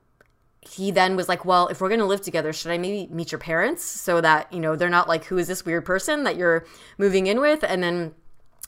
[0.61, 3.31] he then was like, well, if we're going to live together, should I maybe meet
[3.31, 6.37] your parents so that, you know, they're not like, who is this weird person that
[6.37, 6.65] you're
[6.97, 7.63] moving in with?
[7.63, 8.15] And then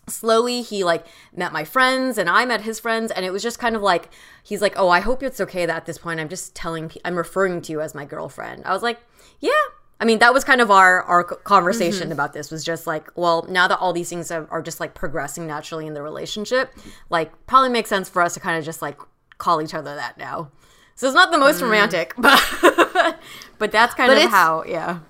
[0.08, 3.58] slowly he like met my friends and I met his friends and it was just
[3.58, 4.08] kind of like
[4.42, 7.16] he's like oh I hope it's okay that at this point I'm just telling I'm
[7.16, 8.64] referring to you as my girlfriend.
[8.64, 9.00] I was like
[9.40, 9.50] yeah.
[9.98, 12.12] I mean that was kind of our our conversation mm-hmm.
[12.12, 14.94] about this was just like well now that all these things are, are just like
[14.94, 16.72] progressing naturally in the relationship
[17.10, 18.98] like probably makes sense for us to kind of just like
[19.38, 20.50] call each other that now.
[20.94, 21.62] So it's not the most mm.
[21.62, 23.18] romantic but
[23.58, 25.00] but that's kind But of how yeah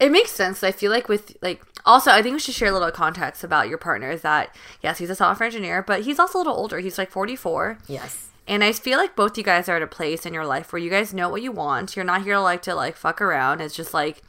[0.00, 0.62] It makes sense.
[0.62, 3.68] I feel like with like also I think we should share a little context about
[3.68, 6.78] your partner is that yes, he's a software engineer, but he's also a little older.
[6.78, 7.78] He's like 44.
[7.88, 10.72] yes And I feel like both you guys are at a place in your life
[10.72, 11.96] where you guys know what you want.
[11.96, 13.60] You're not here to like to like fuck around.
[13.60, 14.22] It's just like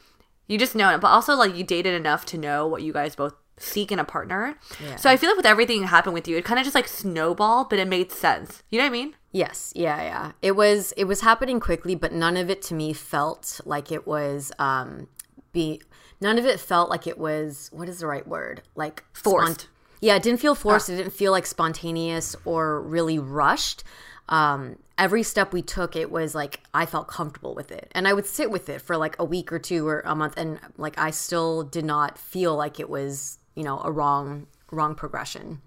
[0.48, 1.02] you just know it.
[1.02, 4.06] But also like you dated enough to know what you guys both seek in a
[4.06, 4.56] partner.
[4.84, 4.96] Yeah.
[4.96, 6.88] So I feel like with everything that happened with you, it kind of just like
[6.88, 8.64] snowballed, but it made sense.
[8.70, 9.16] You know what I mean?
[9.32, 10.32] Yes, yeah, yeah.
[10.42, 14.08] It was it was happening quickly, but none of it to me felt like it
[14.08, 15.08] was um
[15.52, 15.82] be
[16.22, 18.62] none of it felt like it was what is the right word?
[18.76, 19.68] Like Forced.
[20.02, 20.90] yeah, it didn't feel forced.
[20.90, 23.84] It didn't feel like spontaneous or really rushed.
[24.28, 27.90] Um every step we took it was like I felt comfortable with it.
[27.94, 30.36] And I would sit with it for like a week or two or a month
[30.38, 34.96] and like I still did not feel like it was, you know, a wrong wrong
[34.96, 35.62] progression.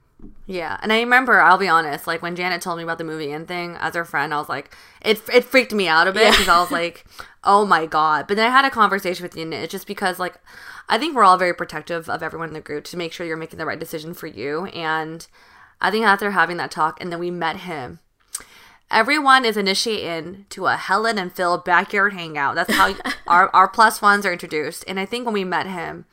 [0.46, 3.30] Yeah, and I remember, I'll be honest, like when Janet told me about the movie
[3.32, 6.32] in thing as her friend, I was like, it it freaked me out a bit
[6.32, 7.04] because I was like,
[7.44, 8.26] oh my god.
[8.28, 10.37] But then I had a conversation with you, and it's just because like
[10.88, 13.37] I think we're all very protective of everyone in the group to make sure you're
[13.37, 14.66] making the right decision for you.
[14.66, 15.26] And
[15.80, 18.00] I think after having that talk, and then we met him.
[18.90, 22.54] Everyone is initiating to a Helen and Phil backyard hangout.
[22.54, 22.94] That's how
[23.26, 24.85] our, our plus ones are introduced.
[24.87, 26.04] And I think when we met him,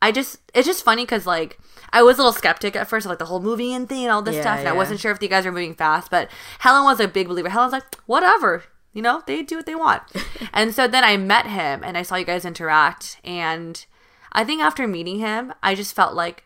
[0.00, 1.58] I just it's just funny because like
[1.92, 4.12] I was a little skeptic at first of like the whole moving in thing and
[4.12, 6.10] all this Yeah, stuff, and I wasn't sure if you guys were moving fast.
[6.10, 6.30] But
[6.60, 7.48] Helen was a big believer.
[7.48, 10.02] Helen's like, whatever, you know, they do what they want.
[10.52, 13.84] and so then I met him and I saw you guys interact, and
[14.32, 16.44] I think after meeting him, I just felt like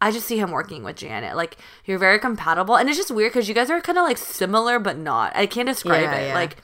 [0.00, 1.36] I just see him working with Janet.
[1.36, 4.18] Like you're very compatible, and it's just weird because you guys are kind of like
[4.18, 5.34] similar but not.
[5.34, 6.28] I can't describe Yeah, it.
[6.28, 6.34] yeah.
[6.34, 6.56] Like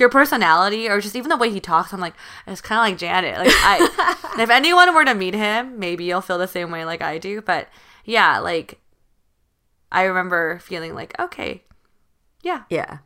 [0.00, 2.14] your personality or just even the way he talks, I'm like
[2.46, 3.38] it's kind of like Janet.
[3.38, 7.02] Like I, if anyone were to meet him, maybe you'll feel the same way like
[7.02, 7.42] I do.
[7.42, 7.68] But
[8.04, 8.80] yeah, like
[9.90, 11.62] I remember feeling like okay,
[12.42, 12.98] yeah, Yeah.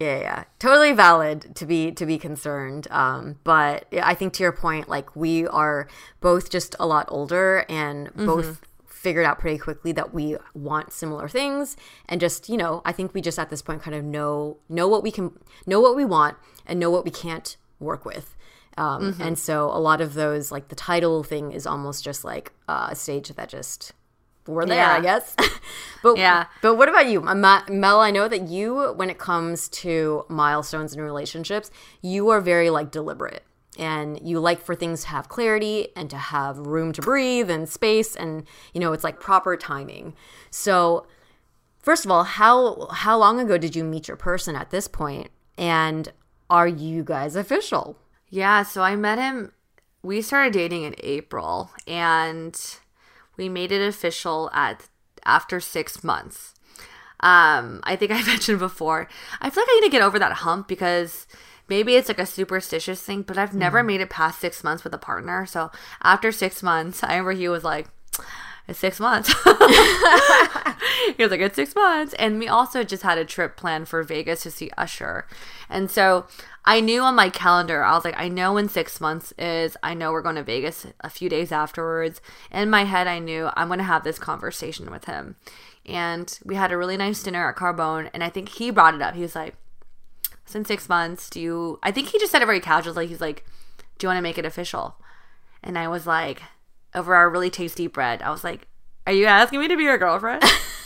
[0.00, 0.44] Yeah, yeah.
[0.58, 2.88] Totally valid to be to be concerned.
[2.90, 5.86] Um, but I think to your point, like we are
[6.20, 8.60] both just a lot older and both
[9.04, 11.76] figured out pretty quickly that we want similar things
[12.08, 14.88] and just, you know, I think we just at this point kind of know know
[14.88, 15.26] what we can
[15.66, 16.36] know what we want
[16.66, 18.34] and know what we can't work with.
[18.76, 22.52] Um, and so a lot of those like the title thing is almost just like
[22.66, 23.92] uh, a stage that just
[24.46, 24.92] we're there, Yeah.
[24.94, 25.36] I guess.
[26.02, 26.46] but Yeah.
[26.60, 28.00] but what about you, Mel?
[28.00, 31.70] I know that you, when it comes to milestones in relationships,
[32.02, 33.42] you are very like deliberate,
[33.78, 37.68] and you like for things to have clarity and to have room to breathe and
[37.68, 40.14] space, and you know it's like proper timing.
[40.50, 41.06] So,
[41.78, 45.28] first of all, how how long ago did you meet your person at this point,
[45.58, 46.12] and
[46.50, 47.98] are you guys official?
[48.30, 49.52] Yeah, so I met him.
[50.02, 52.58] We started dating in April, and
[53.36, 54.88] we made it official at
[55.24, 56.54] after six months.
[57.20, 59.08] Um, I think I mentioned before.
[59.40, 61.26] I feel like I need to get over that hump because
[61.68, 63.86] maybe it's like a superstitious thing, but I've never mm.
[63.86, 65.46] made it past six months with a partner.
[65.46, 65.70] So
[66.02, 67.86] after six months, I remember he was like,
[68.68, 69.28] "It's six months."
[71.16, 74.02] he was like, "It's six months," and we also just had a trip planned for
[74.02, 75.26] Vegas to see Usher,
[75.68, 76.26] and so
[76.66, 79.76] I knew on my calendar, I was like, I know when six months is.
[79.82, 82.22] I know we're going to Vegas a few days afterwards.
[82.50, 85.36] In my head, I knew I'm going to have this conversation with him.
[85.84, 88.08] And we had a really nice dinner at Carbone.
[88.14, 89.14] And I think he brought it up.
[89.14, 89.56] He was like,
[90.46, 91.78] Since six months, do you.
[91.82, 93.06] I think he just said it very casually.
[93.06, 93.44] He's like,
[93.98, 94.96] Do you want to make it official?
[95.62, 96.42] And I was like,
[96.94, 98.66] Over our really tasty bread, I was like,
[99.06, 100.42] Are you asking me to be your girlfriend?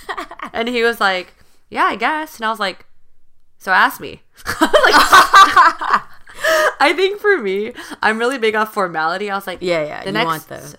[0.52, 1.34] and he was like,
[1.70, 2.36] Yeah, I guess.
[2.36, 2.86] And I was like,
[3.58, 4.22] So ask me.
[4.46, 4.58] like,
[6.80, 9.30] I think for me, I'm really big on formality.
[9.30, 10.76] I was like, Yeah, yeah, The you next, want the-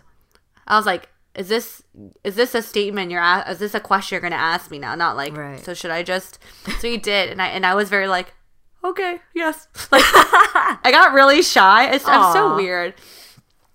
[0.67, 1.83] I was like, is this
[2.23, 4.95] is this a statement you're a- is this a question you're gonna ask me now?
[4.95, 5.59] Not like, Right.
[5.63, 6.39] so should I just?
[6.79, 8.33] So he did, and I and I was very like,
[8.83, 9.67] okay, yes.
[9.91, 11.91] Like, I got really shy.
[11.91, 12.93] It's, I'm so weird.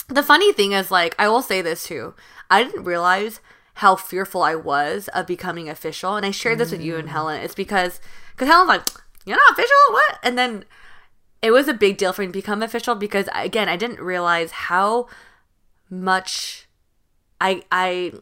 [0.09, 2.15] The funny thing is, like, I will say this too.
[2.51, 3.41] I didn't realize
[3.79, 6.99] how fearful I was of becoming official, and I shared this with you Mm.
[7.01, 7.41] and Helen.
[7.43, 8.01] It's because
[8.33, 8.87] because Helen's like,
[9.27, 10.19] you're not official, what?
[10.23, 10.65] And then
[11.43, 14.51] it was a big deal for me to become official because again, I didn't realize
[14.53, 15.09] how
[15.91, 16.67] much
[17.41, 18.13] I I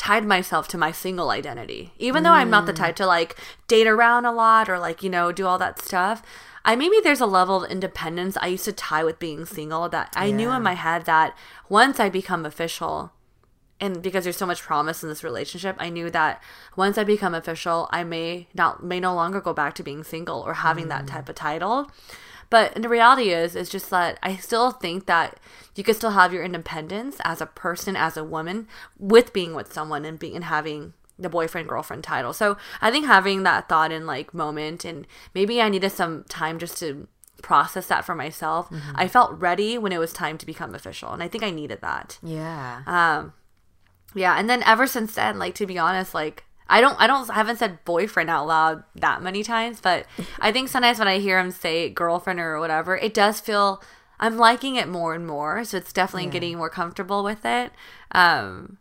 [0.00, 1.92] tied myself to my single identity.
[1.98, 3.36] Even though I'm not the type to like
[3.68, 6.22] date around a lot or like, you know, do all that stuff.
[6.64, 10.10] I maybe there's a level of independence I used to tie with being single that
[10.16, 11.36] I knew in my head that
[11.68, 13.12] once I become official
[13.78, 16.42] and because there's so much promise in this relationship, I knew that
[16.76, 20.40] once I become official, I may not may no longer go back to being single
[20.40, 21.08] or having that mm.
[21.08, 21.90] type of title.
[22.50, 25.38] But the reality is, is just that I still think that
[25.76, 28.66] you can still have your independence as a person, as a woman,
[28.98, 32.32] with being with someone and being and having the boyfriend girlfriend title.
[32.32, 36.58] So I think having that thought and like moment, and maybe I needed some time
[36.58, 37.06] just to
[37.42, 38.68] process that for myself.
[38.94, 41.80] I felt ready when it was time to become official, and I think I needed
[41.82, 42.18] that.
[42.22, 42.82] Yeah.
[42.86, 43.32] Um,
[44.14, 47.28] yeah, and then ever since then, like to be honest, like I don't, I don't,
[47.28, 50.06] I haven't said boyfriend out loud that many times, but
[50.38, 53.82] I think sometimes when I hear him say girlfriend or whatever, it does feel
[54.18, 55.64] I'm liking it more and more.
[55.64, 57.72] So it's definitely getting more comfortable with it.
[58.12, 58.78] Um,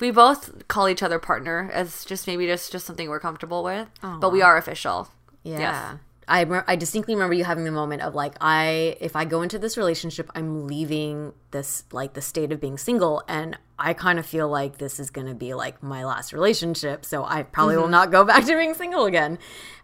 [0.00, 3.88] we both call each other partner as just maybe just just something we're comfortable with,
[4.20, 5.08] but we are official.
[5.44, 5.58] Yeah.
[5.58, 5.98] Yes.
[6.32, 9.42] I, re- I distinctly remember you having the moment of like I if I go
[9.42, 14.18] into this relationship I'm leaving this like the state of being single and I kind
[14.18, 17.76] of feel like this is going to be like my last relationship so I probably
[17.76, 19.38] will not go back to being single again.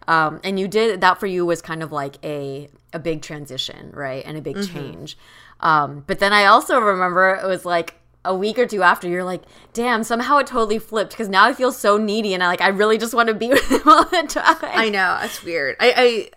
[0.07, 3.91] Um, and you did that for you was kind of like a a big transition
[3.93, 5.19] right and a big change.
[5.59, 7.93] Um, but then I also remember it was like
[8.25, 9.43] a week or two after you're like
[9.73, 12.69] damn somehow it totally flipped because now I feel so needy and I like I
[12.69, 14.57] really just want to be with him all the time.
[14.63, 15.75] I know it's weird.
[15.79, 16.29] I, I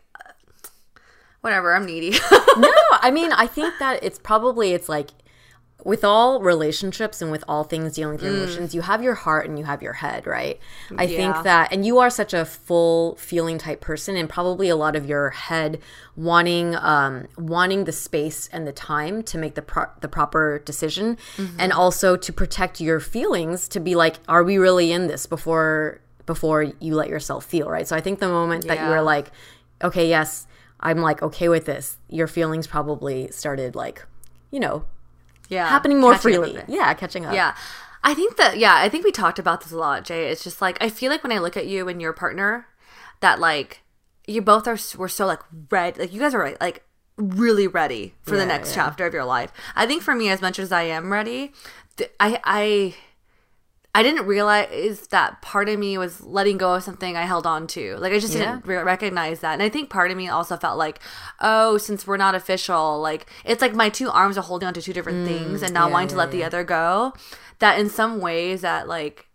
[1.43, 1.75] whatever.
[1.75, 2.11] I'm needy.
[2.57, 5.11] no, I mean, I think that it's probably it's like
[5.85, 9.49] with all relationships and with all things dealing with your emotions, you have your heart
[9.49, 10.61] and you have your head, right?
[10.97, 11.17] I Yeah.
[11.17, 14.95] think that, and you are such a full feeling type person, and probably a lot
[14.95, 15.81] of your head
[16.15, 21.19] wanting, um, wanting the space and the time to make the pro- the proper decision,
[21.59, 25.99] and also to protect your feelings to be like, are we really in this before
[26.27, 27.89] before you let yourself feel right?
[27.89, 29.33] So I think the moment that you are like,
[29.83, 30.47] okay, yes,
[30.83, 34.05] I'm like okay with this, your feelings probably started like,
[34.51, 34.85] you know,
[35.49, 36.65] yeah, happening more catching up a freely.
[36.69, 37.35] Yeah, catching up.
[37.35, 37.55] Yeah.
[38.05, 40.29] I think that yeah, I think we talked about this a lot, Jay.
[40.29, 42.67] It's just like I feel like when I look at you and your partner
[43.21, 43.83] that like
[44.27, 46.85] you both are we're so like red like you guys are like
[47.17, 48.85] really ready for the next yeah.
[48.85, 49.53] chapter of your life.
[49.77, 51.53] I think for me as much as I am ready,
[51.97, 52.95] th- I I
[53.95, 57.67] I didn't realize that part of me was letting go of something I held on
[57.69, 57.97] to.
[57.99, 60.79] Like I just didn't re- recognize that, and I think part of me also felt
[60.79, 60.99] like,
[61.41, 64.83] oh, since we're not official, like it's like my two arms are holding on to
[64.83, 67.13] two different mm, things, and not yeah, wanting to yeah, let the other go.
[67.59, 69.29] That in some ways, that like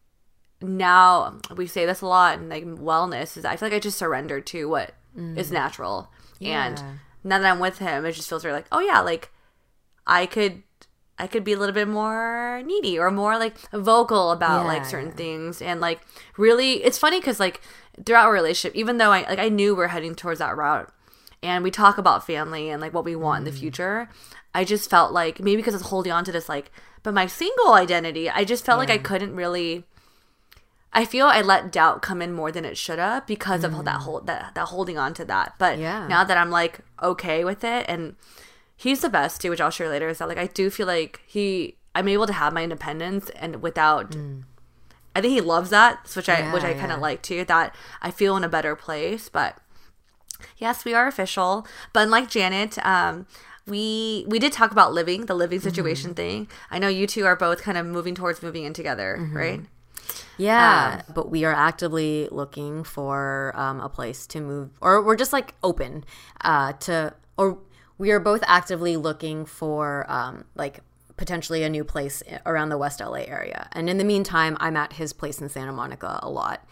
[0.59, 3.99] now we say this a lot, and like wellness is, I feel like I just
[3.99, 5.37] surrendered to what mm.
[5.37, 6.81] is natural, and
[7.23, 9.31] now that I'm with him, it just feels very like, oh yeah, like
[10.07, 10.63] I could
[11.19, 14.87] I could be a little bit more needy or more like vocal about like Yeah,
[14.87, 15.99] certain things and like
[16.37, 17.61] really it's funny because like
[18.05, 20.91] throughout our relationship even though I like I knew we're heading towards that route
[21.41, 23.53] and we talk about family and like what we want in Mm.
[23.53, 24.09] the future
[24.53, 26.71] I just felt like maybe because I was holding on to this like
[27.03, 29.85] but my single identity I just felt like I couldn't really
[30.93, 34.01] I feel I let doubt come in more than it should have because of that
[34.01, 35.53] whole that, that holding on to that.
[35.59, 35.81] But Mm.
[35.81, 36.07] Yeah.
[36.07, 38.15] now that I'm like okay with it and
[38.77, 40.07] he's the best too, which I'll share later.
[40.07, 43.61] Is that like I do feel like he I'm able to have my independence and
[43.61, 44.15] without.
[45.15, 47.01] I think he loves that, which I which I kind of yeah.
[47.01, 47.43] like too.
[47.43, 49.57] That I feel in a better place, but
[50.57, 51.65] yes, we are official.
[51.91, 53.25] But unlike Janet, um,
[53.65, 56.47] we we did talk about living the living situation thing.
[56.69, 59.61] I know you two are both kind of moving towards moving in together, right?
[60.37, 65.33] Yeah, but we are actively looking for um, a place to move, or we're just
[65.33, 66.05] like open
[66.41, 67.57] uh, to, or
[67.97, 70.81] we are both actively looking for um, like
[71.15, 73.67] potentially a new place around the West LA area.
[73.71, 76.63] And in the meantime, I'm at his place in Santa Monica a lot.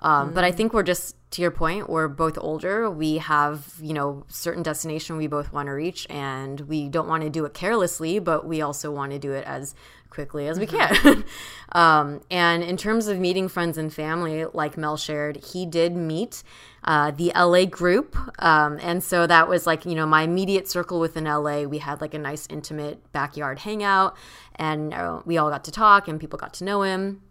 [0.00, 1.88] Um, But I think we're just to your point.
[1.88, 2.90] We're both older.
[2.90, 7.22] We have you know certain destination we both want to reach, and we don't want
[7.22, 9.74] to do it carelessly, but we also want to do it as
[10.10, 11.24] quickly as we can.
[11.72, 16.42] um, and in terms of meeting friends and family, like Mel shared, he did meet
[16.82, 18.16] uh, the LA group.
[18.42, 21.62] Um, and so that was like, you know, my immediate circle within LA.
[21.62, 24.16] We had like a nice, intimate backyard hangout,
[24.56, 27.22] and uh, we all got to talk, and people got to know him.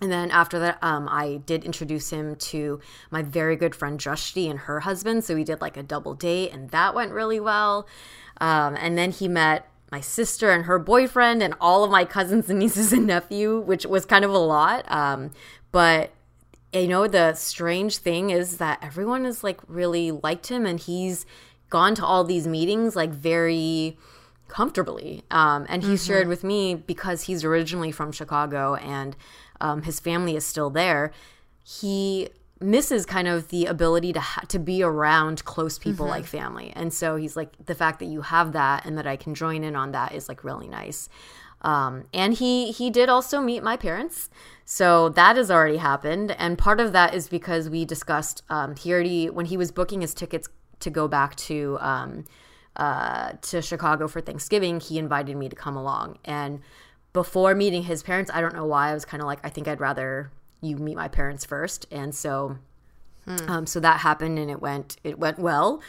[0.00, 2.80] And then after that, um, I did introduce him to
[3.10, 5.24] my very good friend Drashti and her husband.
[5.24, 7.86] So we did like a double date, and that went really well.
[8.38, 12.50] Um, and then he met my sister and her boyfriend, and all of my cousins
[12.50, 14.90] and nieces and nephew, which was kind of a lot.
[14.90, 15.30] Um,
[15.72, 16.12] but
[16.72, 21.24] you know, the strange thing is that everyone is like really liked him, and he's
[21.70, 23.96] gone to all these meetings like very
[24.48, 25.24] comfortably.
[25.30, 29.16] Um, and he shared with me because he's originally from Chicago and
[29.60, 31.12] um, his family is still there.
[31.62, 32.28] He
[32.60, 36.92] misses kind of the ability to ha- to be around close people like family, and
[36.92, 39.76] so he's like the fact that you have that and that I can join in
[39.76, 41.08] on that is like really nice.
[41.62, 44.30] Um, and he he did also meet my parents,
[44.64, 46.30] so that has already happened.
[46.32, 50.00] And part of that is because we discussed um, he already when he was booking
[50.00, 50.48] his tickets
[50.80, 52.24] to go back to um,
[52.76, 56.18] uh, to Chicago for Thanksgiving, he invited me to come along.
[56.24, 56.60] And
[57.16, 59.68] before meeting his parents, I don't know why I was kind of like, I think
[59.68, 61.86] I'd rather you meet my parents first.
[61.90, 62.58] And so,
[63.48, 65.80] um, so that happened, and it went it went well.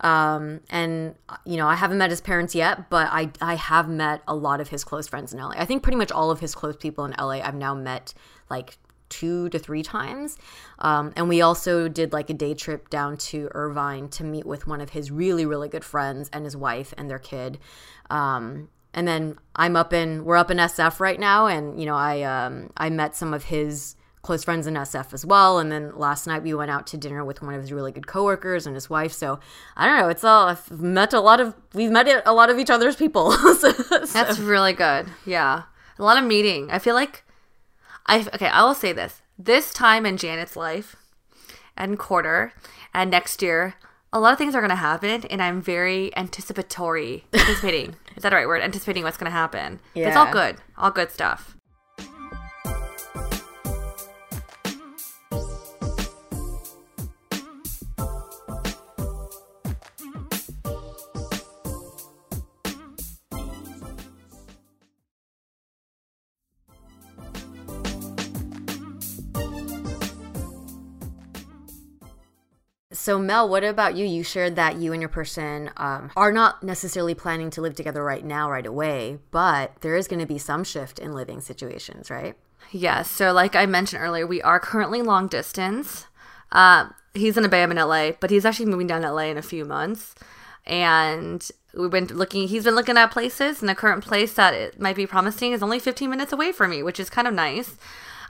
[0.00, 1.14] Um, and
[1.46, 4.60] you know, I haven't met his parents yet, but I I have met a lot
[4.60, 5.50] of his close friends in LA.
[5.50, 8.12] I think pretty much all of his close people in LA I've now met
[8.50, 8.76] like
[9.08, 10.36] two to three times.
[10.80, 14.66] Um, and we also did like a day trip down to Irvine to meet with
[14.66, 17.60] one of his really, really good friends and his wife and their kid.
[18.10, 21.46] Um, and then I'm up in, we're up in SF right now.
[21.46, 25.26] And, you know, I, um, I met some of his close friends in SF as
[25.26, 25.58] well.
[25.58, 28.06] And then last night we went out to dinner with one of his really good
[28.06, 29.12] coworkers and his wife.
[29.12, 29.40] So
[29.76, 30.08] I don't know.
[30.08, 33.32] It's all, I've met a lot of, we've met a lot of each other's people.
[33.58, 35.06] so, That's really good.
[35.26, 35.62] Yeah.
[35.98, 36.70] A lot of meeting.
[36.70, 37.24] I feel like
[38.06, 39.22] I okay, I will say this.
[39.38, 40.96] This time in Janet's life
[41.76, 42.52] and quarter
[42.92, 43.74] and next year,
[44.12, 47.24] a lot of things are going to happen and I'm very anticipatory.
[47.32, 47.96] Anticipating.
[48.16, 48.62] Is that the right word?
[48.62, 49.80] Anticipating what's going to happen.
[49.94, 50.08] Yeah.
[50.08, 50.56] It's all good.
[50.76, 51.56] All good stuff.
[73.02, 74.06] So, Mel, what about you?
[74.06, 78.04] You shared that you and your person um, are not necessarily planning to live together
[78.04, 82.12] right now, right away, but there is going to be some shift in living situations,
[82.12, 82.36] right?
[82.70, 83.10] Yes.
[83.10, 86.06] So, like I mentioned earlier, we are currently long distance.
[86.52, 89.22] Uh, he's in a Bay, I'm in LA, but he's actually moving down to LA
[89.22, 90.14] in a few months.
[90.64, 91.44] And
[91.74, 94.94] we've been looking, he's been looking at places, and the current place that it might
[94.94, 97.74] be promising is only 15 minutes away from me, which is kind of nice.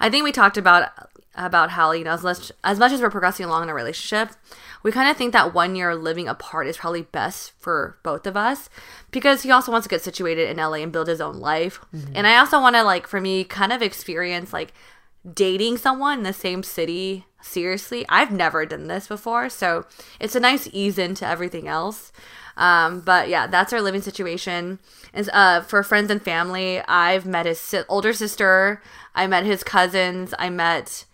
[0.00, 0.88] I think we talked about
[1.34, 4.34] about how you know as much as much as we're progressing along in a relationship,
[4.82, 8.36] we kind of think that one year living apart is probably best for both of
[8.36, 8.68] us
[9.10, 11.80] because he also wants to get situated in LA and build his own life,
[12.14, 14.72] and I also want to like for me kind of experience like
[15.32, 18.04] dating someone in the same city seriously.
[18.08, 19.86] I've never done this before, so
[20.20, 22.12] it's a nice ease into everything else.
[22.56, 24.78] Um, but yeah, that's our living situation.
[25.12, 28.82] And uh, for friends and family, I've met his older sister.
[29.14, 30.34] I met his cousins.
[30.38, 31.04] I met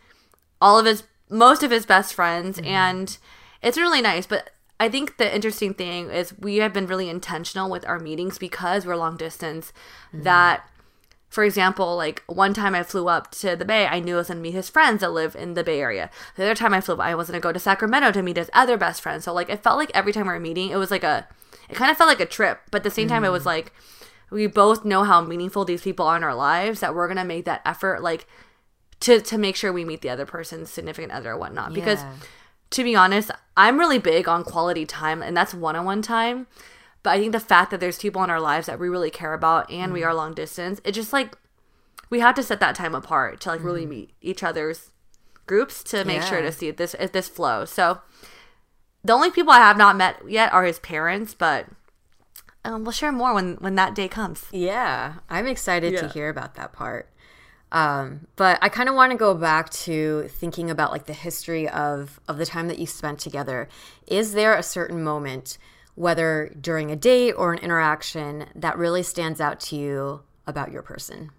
[0.60, 2.66] all of his most of his best friends, mm-hmm.
[2.66, 3.18] and
[3.62, 4.26] it's really nice.
[4.26, 4.50] But
[4.80, 8.86] I think the interesting thing is we have been really intentional with our meetings because
[8.86, 9.72] we're long distance.
[10.12, 10.22] Mm-hmm.
[10.22, 10.68] That
[11.28, 14.28] for example, like one time I flew up to the Bay, I knew I was
[14.28, 16.10] gonna meet his friends that live in the Bay Area.
[16.36, 18.50] The other time I flew, up, I was gonna go to Sacramento to meet his
[18.54, 19.24] other best friends.
[19.24, 21.28] So like it felt like every time we were meeting, it was like a,
[21.68, 22.60] it kind of felt like a trip.
[22.70, 23.48] But at the same time, it was mm-hmm.
[23.48, 23.72] like
[24.30, 27.44] we both know how meaningful these people are in our lives that we're gonna make
[27.44, 28.26] that effort, like
[29.00, 31.72] to to make sure we meet the other person's significant other or whatnot.
[31.74, 32.00] Because
[32.70, 36.46] to be honest, I'm really big on quality time, and that's one on one time.
[37.02, 39.32] But I think the fact that there's people in our lives that we really care
[39.32, 41.36] about and we are long distance, it just like
[42.10, 44.90] we have to set that time apart to like really meet each other's
[45.46, 47.70] groups to make sure to see this this flows.
[47.70, 48.00] So
[49.04, 51.66] the only people I have not met yet are his parents, but
[52.64, 54.46] um, we'll share more when when that day comes.
[54.50, 57.08] Yeah, I'm excited to hear about that part.
[57.70, 61.68] Um, but I kind of want to go back to thinking about like the history
[61.68, 63.68] of of the time that you spent together.
[64.06, 65.58] Is there a certain moment,
[65.94, 70.82] whether during a date or an interaction, that really stands out to you about your
[70.82, 71.30] person?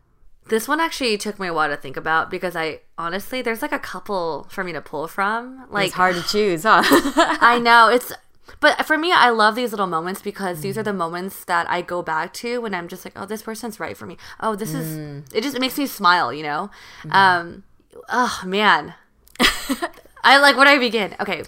[0.49, 3.71] This one actually took me a while to think about because I honestly there's like
[3.71, 5.65] a couple for me to pull from.
[5.69, 6.81] Like it's hard to choose, huh?
[7.41, 8.11] I know it's
[8.59, 11.81] but for me I love these little moments because these are the moments that I
[11.81, 14.17] go back to when I'm just like, oh, this person's right for me.
[14.39, 14.97] Oh, this is
[15.33, 16.69] it just it makes me smile, you know?
[17.11, 17.63] Um
[18.09, 18.93] oh man.
[20.23, 21.15] I like where do I begin?
[21.19, 21.43] Okay.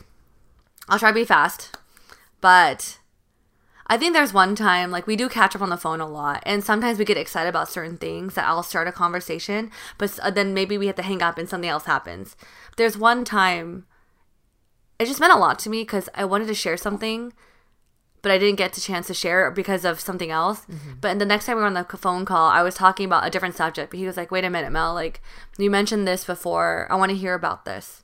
[0.87, 1.77] I'll try to be fast.
[2.41, 2.97] But
[3.91, 6.41] I think there's one time, like, we do catch up on the phone a lot,
[6.45, 10.53] and sometimes we get excited about certain things that I'll start a conversation, but then
[10.53, 12.37] maybe we have to hang up and something else happens.
[12.77, 13.85] There's one time,
[15.01, 17.33] it just meant a lot to me because I wanted to share something,
[18.21, 20.61] but I didn't get the chance to share it because of something else.
[20.61, 20.93] Mm-hmm.
[21.01, 23.31] But the next time we were on the phone call, I was talking about a
[23.31, 25.21] different subject, but he was like, wait a minute, Mel, like,
[25.57, 26.87] you mentioned this before.
[26.91, 28.03] I want to hear about this.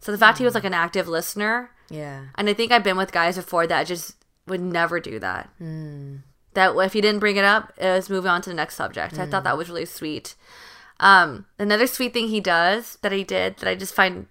[0.00, 0.58] So the fact he was mm-hmm.
[0.58, 2.26] like an active listener, yeah.
[2.36, 4.14] and I think I've been with guys before that just
[4.46, 5.50] would never do that.
[5.60, 6.20] Mm.
[6.54, 9.18] That if you didn't bring it up, it was moving on to the next subject.
[9.18, 9.44] I thought mm.
[9.44, 10.36] that was really sweet.
[11.00, 14.26] Um, another sweet thing he does that he did that I just find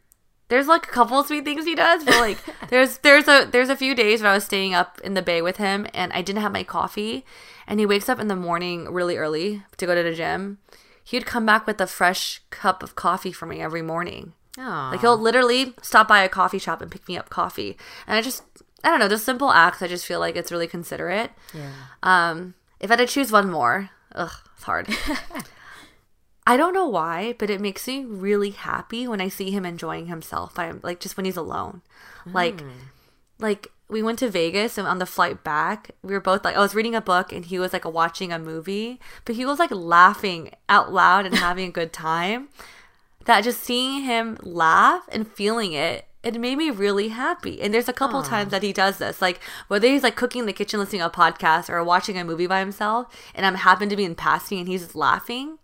[0.49, 2.37] there's like a couple of sweet things he does, but like
[2.69, 5.41] there's there's a there's a few days where I was staying up in the bay
[5.41, 7.25] with him and I didn't have my coffee,
[7.67, 10.59] and he wakes up in the morning really early to go to the gym.
[11.03, 14.33] He'd come back with a fresh cup of coffee for me every morning.
[14.57, 14.89] Aw.
[14.91, 17.77] Like he'll literally stop by a coffee shop and pick me up coffee.
[18.07, 18.43] And I just
[18.83, 21.31] I don't know, those simple acts I just feel like it's really considerate.
[21.53, 21.71] Yeah.
[22.03, 24.87] Um if I had to choose one more, ugh, it's hard.
[26.47, 30.07] I don't know why, but it makes me really happy when I see him enjoying
[30.07, 30.57] himself.
[30.57, 31.81] I'm like just when he's alone.
[32.25, 32.71] Like mm.
[33.37, 36.59] like we went to Vegas and on the flight back, we were both like I
[36.59, 39.71] was reading a book and he was like watching a movie, but he was like
[39.71, 42.47] laughing out loud and having a good time.
[43.25, 47.61] That just seeing him laugh and feeling it, it made me really happy.
[47.61, 50.45] And there's a couple times that he does this, like whether he's like cooking in
[50.45, 53.89] the kitchen listening to a podcast or watching a movie by himself, and I'm happen
[53.89, 55.57] to be in passing and he's just laughing.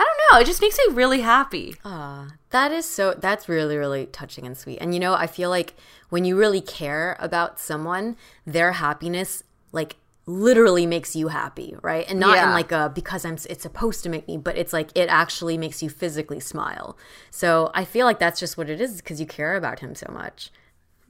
[0.00, 0.40] I don't know.
[0.40, 1.74] It just makes me really happy.
[1.84, 5.50] Aw, that is so that's really really touching and sweet and you know i feel
[5.50, 5.74] like
[6.10, 9.42] when you really care about someone their happiness
[9.72, 9.96] like
[10.26, 14.08] literally makes you happy right and not in like a because i'm it's supposed to
[14.08, 16.96] make me but it's like it actually makes you physically smile
[17.30, 20.08] so i feel like that's just what it is because you care about him so
[20.12, 20.50] much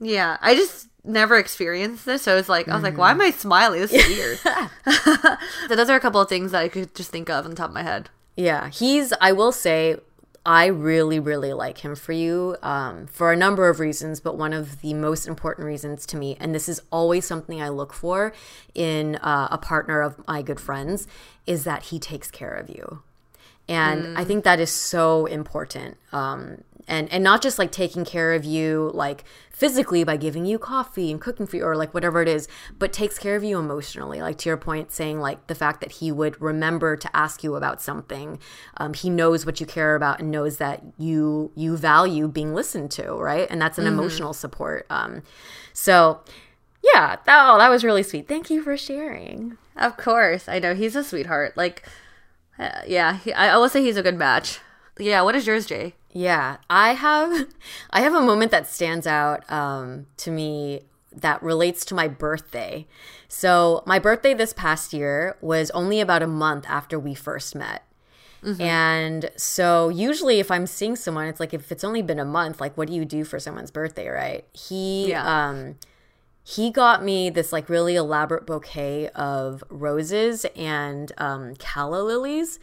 [0.03, 3.21] Yeah, I just never experienced this, so it's like I was like, why mm-hmm.
[3.21, 3.81] am I smiling?
[3.81, 4.37] This is weird.
[5.67, 7.69] so those are a couple of things that I could just think of on top
[7.69, 8.09] of my head.
[8.35, 9.13] Yeah, he's.
[9.19, 9.97] I will say,
[10.45, 14.53] I really, really like him for you um, for a number of reasons, but one
[14.53, 18.33] of the most important reasons to me, and this is always something I look for
[18.73, 21.07] in uh, a partner of my good friends,
[21.45, 23.03] is that he takes care of you.
[23.67, 25.97] And I think that is so important.
[26.11, 29.23] Um, and, and not just like taking care of you like
[29.61, 32.47] physically by giving you coffee and cooking for you or like whatever it is,
[32.79, 34.19] but takes care of you emotionally.
[34.19, 37.55] Like to your point, saying like the fact that he would remember to ask you
[37.55, 38.39] about something.
[38.77, 42.89] Um, he knows what you care about and knows that you you value being listened
[42.93, 43.45] to, right?
[43.51, 44.87] And that's an emotional support.
[44.89, 45.21] Um,
[45.73, 46.21] so
[46.81, 48.27] yeah, that, oh, that was really sweet.
[48.27, 49.59] Thank you for sharing.
[49.75, 51.55] Of course, I know he's a sweetheart.
[51.55, 51.87] Like,
[52.57, 54.57] uh, yeah, he, I, I will say he's a good match.
[54.97, 55.93] Yeah, what is yours, Jay?
[56.13, 57.47] Yeah, I have
[57.91, 60.81] I have a moment that stands out um, to me
[61.13, 62.87] that relates to my birthday.
[63.27, 67.83] So, my birthday this past year was only about a month after we first met.
[68.59, 72.59] And so, usually, if I'm seeing someone, it's like if it's only been a month,
[72.59, 74.45] like, what do you do for someone's birthday, right?
[74.51, 75.49] He, Yeah.
[75.49, 75.75] um,
[76.43, 82.57] he got me this like really elaborate bouquet of roses and um, calla lilies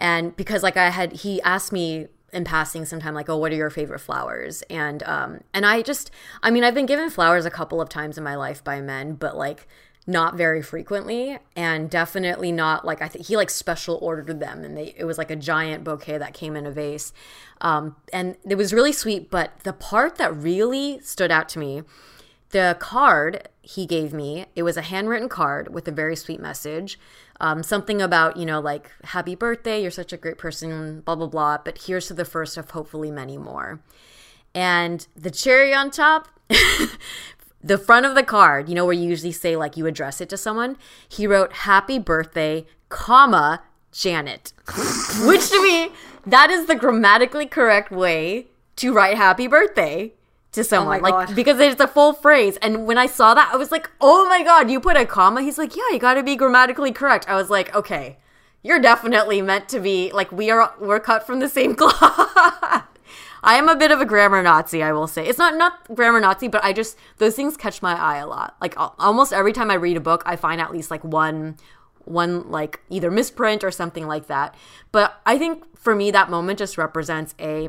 [0.00, 3.56] and because like i had he asked me in passing sometime like oh what are
[3.56, 4.62] your favorite flowers?
[4.70, 6.10] And um and i just
[6.42, 9.14] i mean i've been given flowers a couple of times in my life by men
[9.14, 9.66] but like
[10.06, 14.76] not very frequently and definitely not like i think he like special ordered them and
[14.76, 17.12] they it was like a giant bouquet that came in a vase.
[17.60, 21.82] Um and it was really sweet but the part that really stood out to me
[22.50, 26.98] the card he gave me it was a handwritten card with a very sweet message
[27.40, 31.26] um, something about you know like happy birthday you're such a great person blah blah
[31.26, 33.80] blah but here's to the first of hopefully many more
[34.54, 36.28] and the cherry on top
[37.62, 40.28] the front of the card, you know, where you usually say like you address it
[40.30, 40.76] to someone,
[41.08, 43.62] he wrote "Happy Birthday, comma
[43.92, 44.52] Janet,"
[45.24, 45.90] which to me
[46.26, 50.14] that is the grammatically correct way to write "Happy Birthday."
[50.52, 51.36] To oh someone, like God.
[51.36, 54.42] because it's a full phrase, and when I saw that, I was like, "Oh my
[54.42, 57.36] god, you put a comma." He's like, "Yeah, you got to be grammatically correct." I
[57.36, 58.18] was like, "Okay,
[58.62, 60.74] you're definitely meant to be like we are.
[60.80, 62.88] We're cut from the same cloth."
[63.42, 65.26] I am a bit of a grammar Nazi, I will say.
[65.26, 68.56] It's not not grammar Nazi, but I just those things catch my eye a lot.
[68.60, 71.56] Like almost every time I read a book, I find at least like one
[72.04, 74.54] one like either misprint or something like that.
[74.92, 77.68] But I think for me that moment just represents a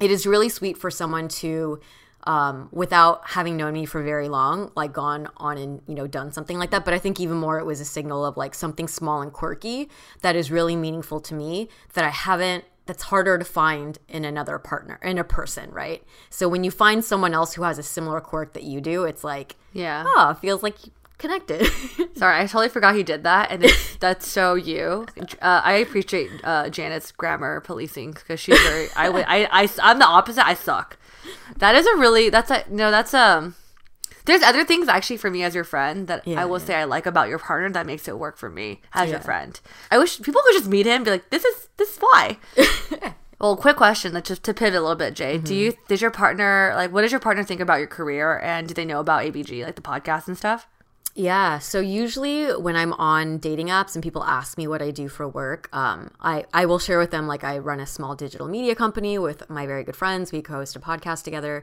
[0.00, 1.80] it is really sweet for someone to
[2.24, 6.32] um, without having known me for very long like gone on and you know done
[6.32, 8.86] something like that but i think even more it was a signal of like something
[8.88, 9.88] small and quirky
[10.20, 14.58] that is really meaningful to me that i haven't that's harder to find in another
[14.58, 18.20] partner in a person right so when you find someone else who has a similar
[18.20, 20.04] quirk that you do it's like Yeah.
[20.06, 20.76] oh it feels like
[21.20, 21.66] connected
[22.16, 25.06] Sorry, I totally forgot he did that, and it's, that's so you.
[25.40, 28.88] Uh, I appreciate uh, Janet's grammar policing because she's very.
[28.96, 29.24] I would.
[29.28, 29.48] I.
[29.50, 29.68] I.
[29.82, 30.44] I'm the opposite.
[30.46, 30.98] I suck.
[31.58, 32.28] That is a really.
[32.28, 32.90] That's a no.
[32.90, 33.54] That's um.
[34.26, 36.64] There's other things actually for me as your friend that Yeah, I will yeah.
[36.66, 39.58] say I like about your partner that makes it work for me as your friend.
[39.90, 42.36] I wish people could just meet him and be like, this is this is why.
[43.40, 45.38] well, quick question, like just to pivot a little bit, Jay.
[45.38, 45.80] Do you Mm-hmm.
[45.88, 48.84] does your partner like what does your partner think about your career and do they
[48.84, 50.68] know about ABG like the podcast and stuff?
[51.20, 51.58] Yeah.
[51.58, 55.28] So usually when I'm on dating apps and people ask me what I do for
[55.28, 58.74] work, um, I, I will share with them like I run a small digital media
[58.74, 60.32] company with my very good friends.
[60.32, 61.62] We co-host a podcast together.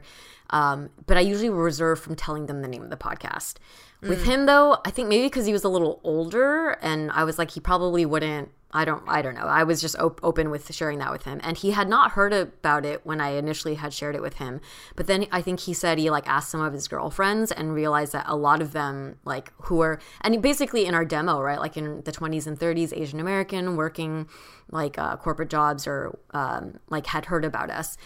[0.50, 3.54] Um, but I usually reserve from telling them the name of the podcast.
[4.00, 7.38] With him though, I think maybe because he was a little older and I was
[7.38, 9.46] like he probably wouldn't I don't I don't know.
[9.46, 12.32] I was just op- open with sharing that with him and he had not heard
[12.32, 14.60] about it when I initially had shared it with him.
[14.94, 18.12] But then I think he said he like asked some of his girlfriends and realized
[18.12, 21.58] that a lot of them like who are and basically in our demo, right?
[21.58, 24.28] Like in the 20s and 30s Asian American working
[24.70, 27.96] like uh, corporate jobs or um, like had heard about us.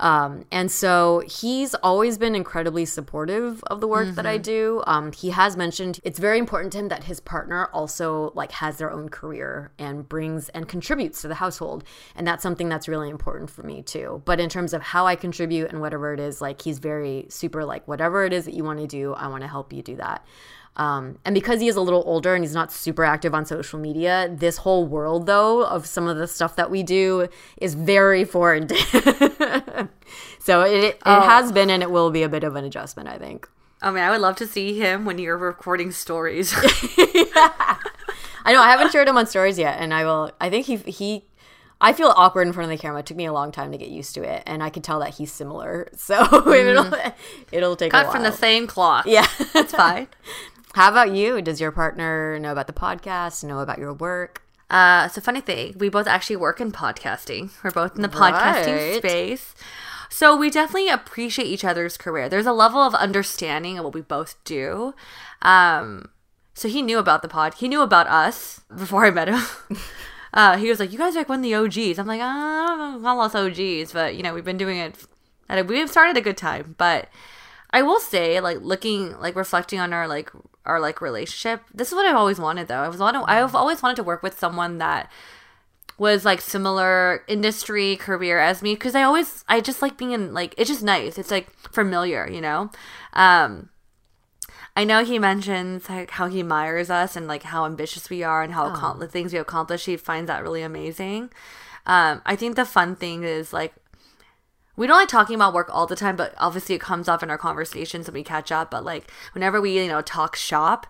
[0.00, 4.82] Um, and so he's always been incredibly supportive of the work that I do.
[4.86, 8.78] Um, he has mentioned it's very important to him that his partner also like has
[8.78, 11.82] their own career and brings and contributes to the household.
[12.14, 14.22] And that's something that's really important for me too.
[14.24, 17.64] But in terms of how I contribute and whatever it is, like he's very super
[17.64, 19.96] like whatever it is that you want to do, I want to help you do
[19.96, 20.24] that.
[20.78, 23.80] Um, and because he is a little older and he's not super active on social
[23.80, 28.24] media, this whole world, though, of some of the stuff that we do is very
[28.24, 29.62] foreign to him.
[30.38, 31.20] so it, it, oh.
[31.20, 33.48] has been and it will be a bit of an adjustment, I think.
[33.82, 36.52] Oh, I mean, I would love to see him when you're recording stories.
[36.56, 40.32] I know I haven't shared him on stories yet, and I will.
[40.40, 41.24] I think he he.
[41.80, 43.00] I feel awkward in front of the camera.
[43.00, 44.98] It took me a long time to get used to it, and I could tell
[45.00, 45.88] that he's similar.
[45.96, 46.70] So mm.
[46.70, 47.12] it'll
[47.52, 49.06] it'll take a Cut from the same cloth.
[49.06, 50.08] yeah, that's fine.
[50.74, 51.40] How about you?
[51.40, 53.44] Does your partner know about the podcast?
[53.44, 54.42] Know about your work?
[54.70, 55.74] Uh, it's a funny thing.
[55.78, 57.50] We both actually work in podcasting.
[57.64, 58.96] We're both in the podcasting Right.
[58.98, 59.54] space.
[60.10, 62.28] So we definitely appreciate each other's career.
[62.28, 64.94] There's a level of understanding of what we both do.
[65.42, 66.10] Um,
[66.54, 67.54] so he knew about the pod.
[67.54, 69.42] He knew about us before I met him.
[70.34, 72.76] Uh, he was like, "You guys are like one of the OGs." I'm like, "I
[72.76, 74.94] don't lost OGs, but you know, we've been doing it.
[75.48, 77.08] At a, we've started a good time." But
[77.70, 80.30] I will say, like looking, like reflecting on our like
[80.68, 81.62] our like relationship.
[81.74, 82.82] This is what I've always wanted, though.
[82.82, 85.10] I was wanted, I've always wanted to work with someone that
[85.98, 90.32] was like similar industry career as me because I always I just like being in
[90.32, 91.18] like it's just nice.
[91.18, 92.70] It's like familiar, you know.
[93.14, 93.70] Um,
[94.76, 98.44] I know he mentions like how he admires us and like how ambitious we are
[98.44, 99.86] and how accom- the things we accomplish.
[99.86, 101.30] He finds that really amazing.
[101.84, 103.74] Um, I think the fun thing is like
[104.78, 107.30] we don't like talking about work all the time, but obviously it comes up in
[107.30, 108.70] our conversations and we catch up.
[108.70, 110.86] But like whenever we you know talk shop,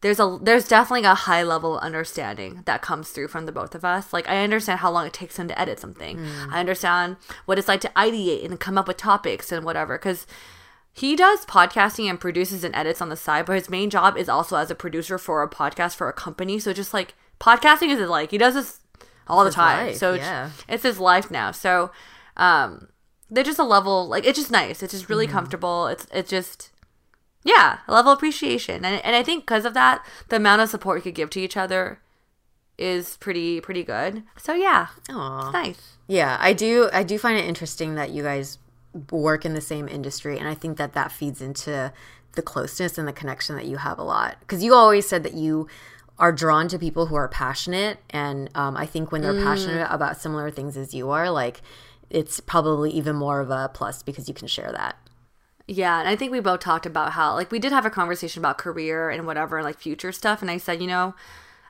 [0.00, 3.74] there's a there's definitely a high level of understanding that comes through from the both
[3.76, 4.12] of us.
[4.12, 6.18] Like I understand how long it takes him to edit something.
[6.50, 9.96] I understand what it's like to ideate and come up with topics and whatever.
[9.98, 10.26] Because
[10.92, 14.28] he does podcasting and produces and edits on the side, but his main job is
[14.28, 16.58] also as a producer for a podcast for a company.
[16.58, 18.80] So just like podcasting is like he does this
[19.28, 19.86] all the time.
[19.86, 20.50] life, so it's- yeah.
[20.68, 21.50] it's his life now.
[21.52, 21.90] So
[22.36, 22.88] um
[23.32, 24.82] they're just a level like it's just nice.
[24.82, 25.32] It's just really Mm-hmm.
[25.36, 25.86] comfortable.
[25.88, 26.70] It's it's just
[27.44, 28.84] yeah, a level of appreciation.
[28.84, 31.40] And and I think because of that, the amount of support you could give to
[31.40, 31.98] each other
[32.78, 34.22] is pretty pretty good.
[34.36, 35.44] So yeah, Aw.
[35.46, 35.96] it's nice.
[36.08, 36.88] Yeah, I do.
[36.92, 38.58] I do find it interesting that you guys
[39.10, 41.92] work in the same industry, and I think that that feeds into
[42.34, 44.36] the closeness and the connection that you have a lot.
[44.40, 45.68] Because you always said that you
[46.18, 50.20] are drawn to people who are passionate, and um, I think when they're passionate about
[50.20, 51.62] similar things as you are, like
[52.12, 54.96] it's probably even more of a plus because you can share that.
[55.66, 58.40] Yeah, and I think we both talked about how like we did have a conversation
[58.40, 61.14] about career and whatever, and like future stuff, and I said, you know,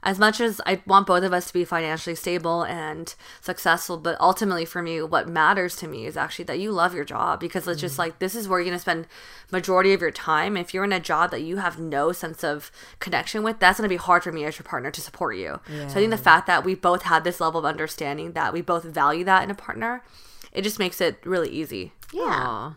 [0.03, 4.21] as much as I want both of us to be financially stable and successful, but
[4.21, 7.69] ultimately for me, what matters to me is actually that you love your job because
[7.69, 8.01] it's just mm.
[8.01, 9.07] like this is where you're gonna spend
[9.53, 10.57] majority of your time.
[10.57, 13.89] If you're in a job that you have no sense of connection with, that's gonna
[13.89, 15.61] be hard for me as your partner to support you.
[15.69, 18.61] So I think the fact that we both had this level of understanding that we
[18.61, 20.03] both value that in a partner,
[20.53, 21.93] it just makes it really easy.
[22.13, 22.73] Yeah.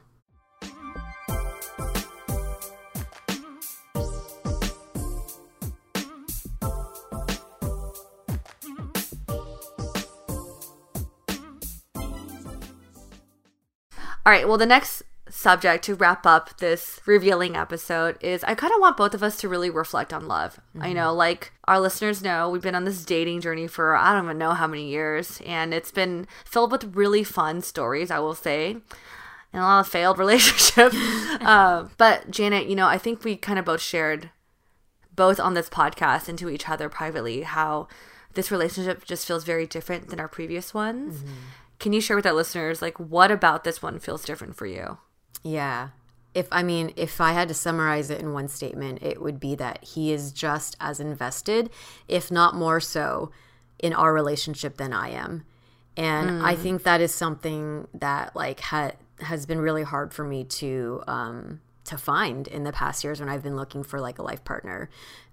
[14.25, 14.47] All right.
[14.47, 15.03] Well, the next
[15.35, 19.35] subject to wrap up this revealing episode is I kind of want both of us
[19.37, 20.61] to really reflect on love.
[20.79, 24.23] I know, like our listeners know, we've been on this dating journey for I don't
[24.23, 28.33] even know how many years, and it's been filled with really fun stories, I will
[28.33, 28.71] say,
[29.51, 30.95] and a lot of failed relationships.
[31.41, 34.29] uh, but Janet, you know, I think we kind of both shared,
[35.13, 37.89] both on this podcast and to each other privately, how
[38.35, 41.25] this relationship just feels very different than our previous ones.
[41.77, 44.97] Can you share with our listeners, like, what about this one feels different for you?
[45.43, 45.89] Yeah.
[46.33, 49.55] If I mean, if I had to summarize it in one statement, it would be
[49.55, 51.69] that he is just as invested,
[52.07, 53.31] if not more so,
[53.79, 55.45] in our relationship than I am.
[55.97, 60.43] And I think that is something that like ha- has been really hard for me
[60.43, 64.23] to um to find in the past years when I've been looking for like a
[64.23, 64.89] life partner.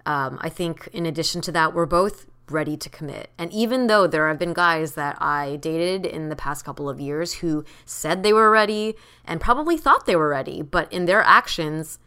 [0.07, 3.31] Um, I think in addition to that, we're both ready to commit.
[3.39, 7.01] And even though there have been guys that I dated in the past couple of
[7.01, 11.23] years who said they were ready and probably thought they were ready, but in their
[11.23, 11.99] actions,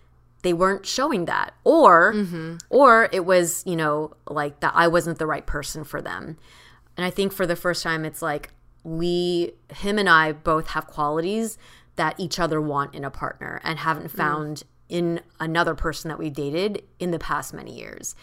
[0.43, 1.53] they weren't showing that.
[1.63, 2.57] Or mm-hmm.
[2.69, 6.37] or it was, you know, like that I wasn't the right person for them.
[6.97, 8.51] And I think for the first time it's like
[8.83, 11.57] we him and I both have qualities
[11.95, 14.17] that each other want in a partner and haven't mm.
[14.17, 18.15] found in another person that we've dated in the past many years.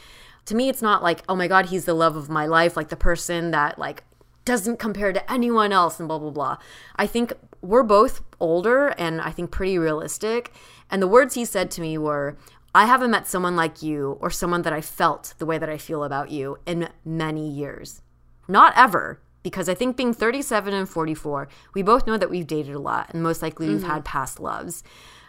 [0.47, 2.89] To me it's not like, oh my god, he's the love of my life, like
[2.89, 4.05] the person that like
[4.45, 6.57] doesn't compare to anyone else and blah blah blah.
[6.97, 10.53] I think we're both older and I think pretty realistic.
[10.91, 12.37] And the words he said to me were,
[12.75, 15.79] I haven't met someone like you or someone that I felt the way that I
[15.79, 18.03] feel about you in many years.
[18.49, 19.21] Not ever.
[19.43, 23.11] Because I think being 37 and 44, we both know that we've dated a lot
[23.13, 23.91] and most likely we've mm-hmm.
[23.91, 24.85] had past loves.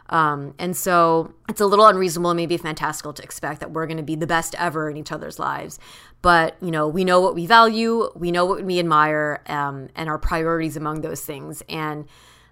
[0.10, 4.04] Um, and so it's a little unreasonable maybe fantastical to expect that we're going to
[4.04, 5.80] be the best ever in each other's lives.
[6.22, 10.10] But, you know, we know what we value, we know what we admire, um, and
[10.10, 11.64] our priorities among those things.
[11.68, 12.06] And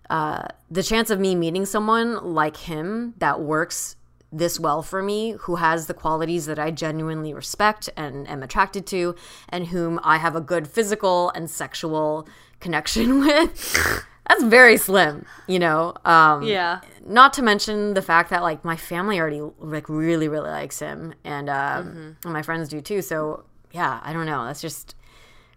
[0.10, 3.95] uh, the chance of me meeting someone like him that works
[4.32, 8.86] this well for me, who has the qualities that I genuinely respect and am attracted
[8.88, 9.16] to,
[9.49, 12.28] and whom I have a good physical and sexual
[12.60, 14.06] connection with.
[14.28, 15.93] That's very slim, you know.
[16.05, 16.82] Um, Yeah.
[17.05, 21.13] Not to mention the fact that like my family already like really really likes him,
[21.24, 23.01] and um, and my friends do too.
[23.01, 24.45] So yeah, I don't know.
[24.45, 24.95] That's just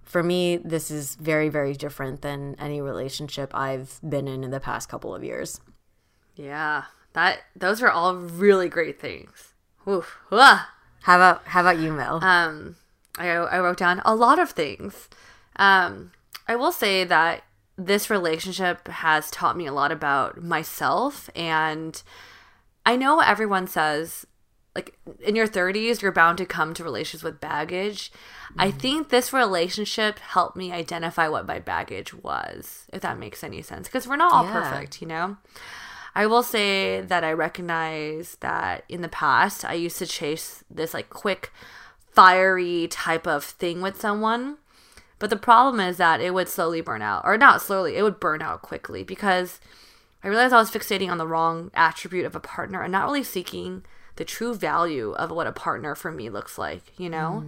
[0.03, 0.57] for me.
[0.57, 5.15] This is very very different than any relationship I've been in in the past couple
[5.15, 5.61] of years.
[6.35, 9.53] Yeah, that those are all really great things.
[9.87, 10.17] Oof.
[11.03, 12.25] How about how about you, Mel?
[12.25, 12.77] Um,
[13.19, 15.09] I I wrote down a lot of things.
[15.57, 16.13] Um,
[16.49, 17.45] I will say that
[17.77, 22.03] this relationship has taught me a lot about myself, and
[22.87, 24.27] I know everyone says
[24.75, 28.11] like in your 30s you're bound to come to relationships with baggage
[28.59, 28.79] i mm-hmm.
[28.79, 33.87] think this relationship helped me identify what my baggage was if that makes any sense
[33.87, 34.53] because we're not all Yeah.
[34.53, 35.37] perfect you know
[36.15, 40.95] I will say that I recognize that in the past I used to chase this
[40.95, 41.53] like quick,
[42.13, 44.59] fiery type of thing with someone.
[45.25, 48.21] But the problem is that it would slowly burn out, or not slowly, it would
[48.21, 49.59] burn out quickly because
[50.23, 53.23] I realized I was fixating on the wrong attribute of a partner and not really
[53.23, 57.43] seeking the true value of what a partner for me looks like, you know?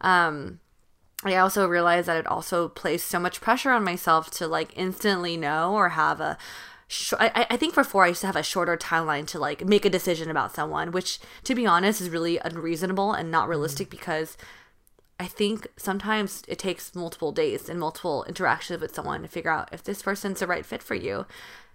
[0.00, 0.60] Um,
[1.24, 5.36] I also realized that it also placed so much pressure on myself to like instantly
[5.36, 6.38] know or have a.
[6.86, 9.84] Sh- I, I think before I used to have a shorter timeline to like make
[9.84, 14.36] a decision about someone, which to be honest is really unreasonable and not realistic because
[15.20, 19.68] I think sometimes it takes multiple days and multiple interactions with someone to figure out
[19.72, 21.26] if this person's the right fit for you.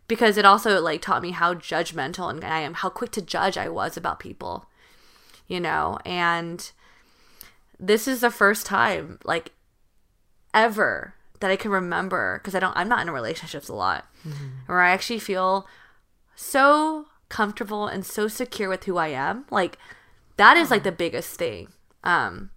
[0.07, 3.57] Because it also like taught me how judgmental and I am, how quick to judge
[3.57, 4.65] I was about people,
[5.47, 6.71] you know, and
[7.79, 9.51] this is the first time like
[10.53, 14.05] ever that I can remember because I don't I'm not in relationships a lot
[14.67, 15.67] where I actually feel
[16.35, 19.45] so comfortable and so secure with who I am.
[19.51, 19.77] Like
[20.37, 21.69] that is like the biggest thing.
[22.03, 22.51] Um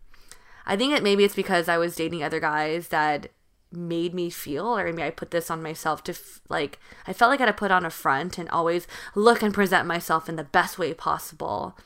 [0.66, 3.30] I think that maybe it's because I was dating other guys that
[3.72, 7.30] made me feel or maybe i put this on myself to f- like i felt
[7.30, 10.36] like i had to put on a front and always look and present myself in
[10.36, 11.76] the best way possible.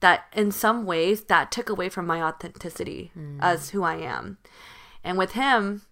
[0.00, 3.38] That in some ways that took away from my authenticity mm.
[3.40, 4.38] as who i am.
[5.04, 5.82] And with him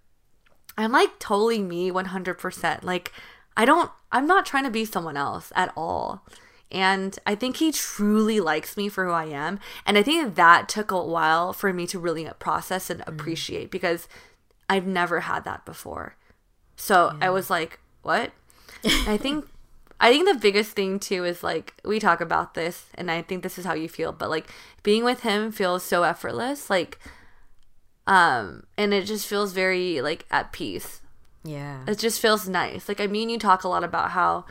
[0.77, 3.13] i'm like totally me 100% like
[3.57, 6.27] i don't i'm not trying to be someone else at all
[6.75, 9.61] and I think he truly likes me for who I am.
[9.87, 14.09] And I think that took a while for me to really process and appreciate because
[14.69, 16.17] I've never had that before.
[16.75, 18.33] So I was like, what?
[18.85, 19.47] I think
[20.01, 23.45] I think the biggest thing too is like we talk about this and I think
[23.45, 24.51] this is how you feel, but like
[24.83, 26.69] being with him feels so effortless.
[26.69, 26.99] Like
[28.09, 31.03] um and it just feels very like at peace.
[31.45, 31.85] Yeah.
[31.87, 32.89] It just feels nice.
[32.89, 34.47] Like I mean you talk a lot about how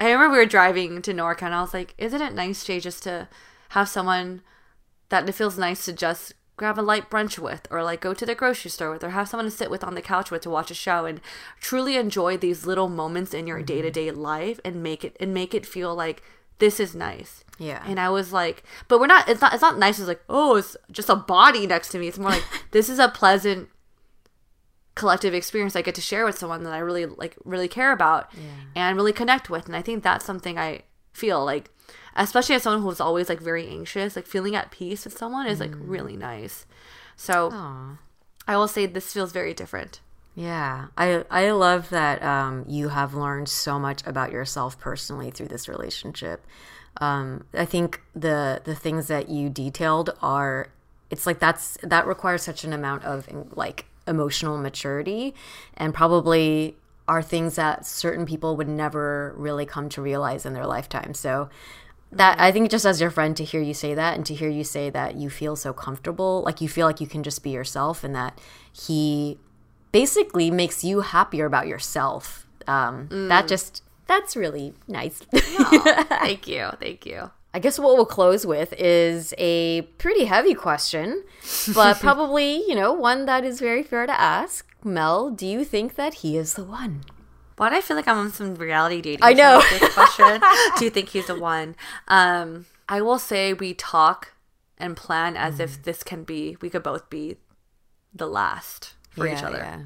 [0.00, 2.80] I remember we were driving to Norco and I was like, isn't it nice, Jay,
[2.80, 3.28] just to
[3.70, 4.42] have someone
[5.08, 8.24] that it feels nice to just grab a light brunch with or like go to
[8.24, 10.50] the grocery store with or have someone to sit with on the couch with to
[10.50, 11.20] watch a show and
[11.60, 13.66] truly enjoy these little moments in your mm-hmm.
[13.66, 16.22] day-to-day life and make it and make it feel like
[16.58, 17.44] this is nice.
[17.58, 17.82] Yeah.
[17.86, 20.56] And I was like, but we're not it's not it's not nice it's like, oh,
[20.56, 22.08] it's just a body next to me.
[22.08, 23.68] It's more like this is a pleasant
[24.96, 28.32] collective experience I get to share with someone that I really like really care about
[28.74, 29.66] and really connect with.
[29.66, 30.82] And I think that's something I
[31.12, 31.70] feel like
[32.16, 35.60] especially as someone who's always like very anxious, like feeling at peace with someone is
[35.60, 36.66] like really nice.
[37.14, 37.98] So Aw.
[38.48, 40.00] I will say this feels very different.
[40.34, 45.48] Yeah, I I love that um, you have learned so much about yourself personally through
[45.48, 46.44] this relationship.
[47.00, 50.68] Um, I think the the things that you detailed are
[51.10, 55.34] it's like that's that requires such an amount of like emotional maturity
[55.74, 56.76] and probably
[57.08, 61.14] are things that certain people would never really come to realize in their lifetime.
[61.14, 61.48] So
[62.12, 64.48] that I think just as your friend to hear you say that and to hear
[64.48, 67.50] you say that you feel so comfortable, like you feel like you can just be
[67.50, 68.40] yourself and that
[68.72, 69.38] he
[69.92, 72.46] basically makes you happier about yourself.
[72.66, 75.18] Um, That just that's really nice.
[75.32, 76.70] thank you.
[76.80, 77.30] Thank you.
[77.56, 81.24] I guess what we'll close with is a pretty heavy question,
[81.74, 84.66] but probably you know one that is very fair to ask.
[84.84, 87.04] Mel, do you think that he is the one?
[87.56, 89.24] Why do I feel like I'm on some reality dating?
[89.24, 89.62] I know.
[89.70, 90.42] This question.
[90.76, 91.76] do you think he's the one?
[92.08, 94.34] Um, I will say we talk
[94.76, 95.60] and plan as Mm.
[95.64, 96.58] if this can be.
[96.60, 97.38] We could both be
[98.12, 99.56] the last for each other.
[99.56, 99.80] yeah.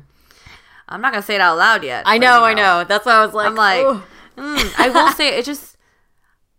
[0.89, 2.03] I'm not gonna say it out loud yet.
[2.05, 2.83] I know, you I know.
[2.83, 3.87] That's why I was like, I'm like,
[4.37, 5.45] mm, I will say it.
[5.45, 5.77] Just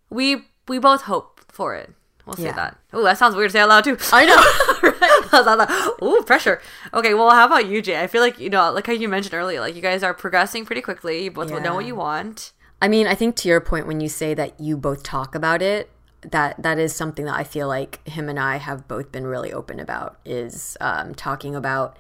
[0.10, 1.94] we we both hope for it.
[2.26, 2.54] We'll say Yeah.
[2.54, 2.78] that.
[2.94, 3.98] Oh, that sounds weird to say out loud too.
[4.14, 5.98] I know.
[6.08, 6.62] Ooh, pressure.
[6.94, 8.00] Okay, well, how about you, Jay?
[8.02, 10.66] I feel like you know, like how you mentioned earlier, like you guys are progressing
[10.66, 11.26] pretty quickly.
[11.26, 12.54] You both know what you want.
[12.82, 15.62] I mean, I think to your point when you say that you both talk about
[15.62, 15.90] it,
[16.22, 19.52] that that is something that I feel like him and I have both been really
[19.52, 21.98] open about is um, talking about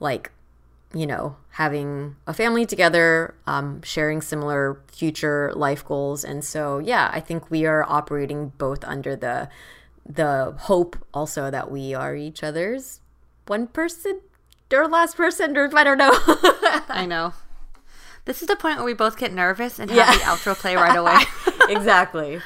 [0.00, 0.30] like
[0.94, 7.10] you know having a family together, um, sharing similar future life goals, and so yeah,
[7.12, 9.48] I think we are operating both under the
[10.06, 13.00] the hope also that we are each other's
[13.46, 14.20] one person
[14.72, 16.12] or last person or I don't know.
[16.88, 17.34] I know.
[18.24, 20.12] This is the point where we both get nervous and have Yeah.
[20.12, 21.22] the outro play right away.
[21.74, 22.40] exactly.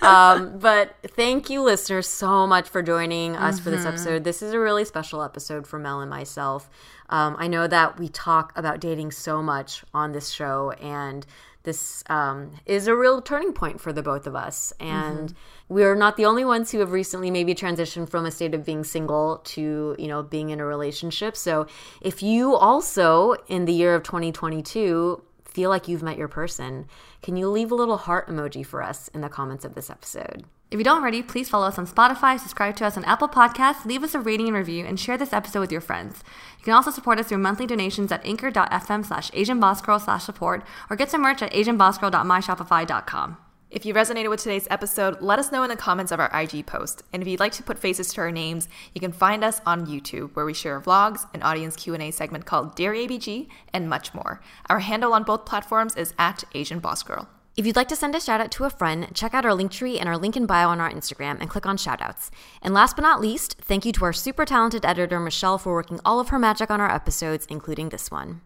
[0.00, 4.24] Um, but thank you, listeners, so much for joining us for this episode.
[4.24, 6.70] This is a really special episode for Mel and myself.
[7.10, 11.26] Um, I know that we talk about dating so much on this show, and
[11.64, 14.72] this um, is a real turning point for the both of us.
[14.80, 15.34] And
[15.68, 18.84] we're not the only ones who have recently maybe transitioned from a state of being
[18.84, 21.36] single to, you know, being in a relationship.
[21.36, 21.66] So
[22.00, 25.22] if you also, in the year of 2022,
[25.58, 26.86] feel like you've met your person,
[27.20, 30.44] can you leave a little heart emoji for us in the comments of this episode?
[30.70, 33.84] if you don't already, please follow us on Spotify, subscribe to us on Apple Podcasts,
[33.84, 36.22] leave us a rating and review, and share this episode with your friends.
[36.58, 40.96] You can also support us through monthly donations at anchor.fm slash asianbossgirl slash support or
[40.96, 43.38] get some merch at asianbossgirl.myshopify.com.
[43.70, 46.64] If you resonated with today's episode, let us know in the comments of our IG
[46.64, 47.02] post.
[47.12, 49.86] And if you'd like to put faces to our names, you can find us on
[49.86, 54.40] YouTube, where we share vlogs, an audience Q&A segment called Dear ABG, and much more.
[54.70, 57.28] Our handle on both platforms is at Asian Boss Girl.
[57.58, 60.00] If you'd like to send a shout out to a friend, check out our Linktree
[60.00, 62.30] and our link in bio on our Instagram and click on shoutouts.
[62.62, 66.00] And last but not least, thank you to our super talented editor, Michelle, for working
[66.06, 68.40] all of her magic on our episodes, including this one.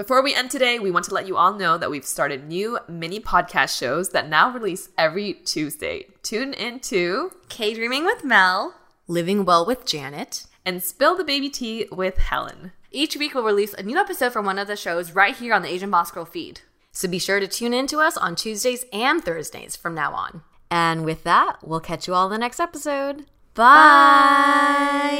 [0.00, 2.78] Before we end today, we want to let you all know that we've started new
[2.88, 6.06] mini podcast shows that now release every Tuesday.
[6.22, 8.76] Tune in to K Dreaming with Mel.
[9.08, 10.46] Living Well with Janet.
[10.64, 12.72] and Spill the Baby Tea with Helen.
[12.90, 15.60] Each week we'll release a new episode from one of the shows right here on
[15.60, 16.62] the Asian Boss Girl feed.
[16.92, 20.40] So be sure to tune in to us on Tuesdays and Thursdays from now on.
[20.70, 23.26] And with that, we'll catch you all in the next episode.
[23.52, 25.10] Bye.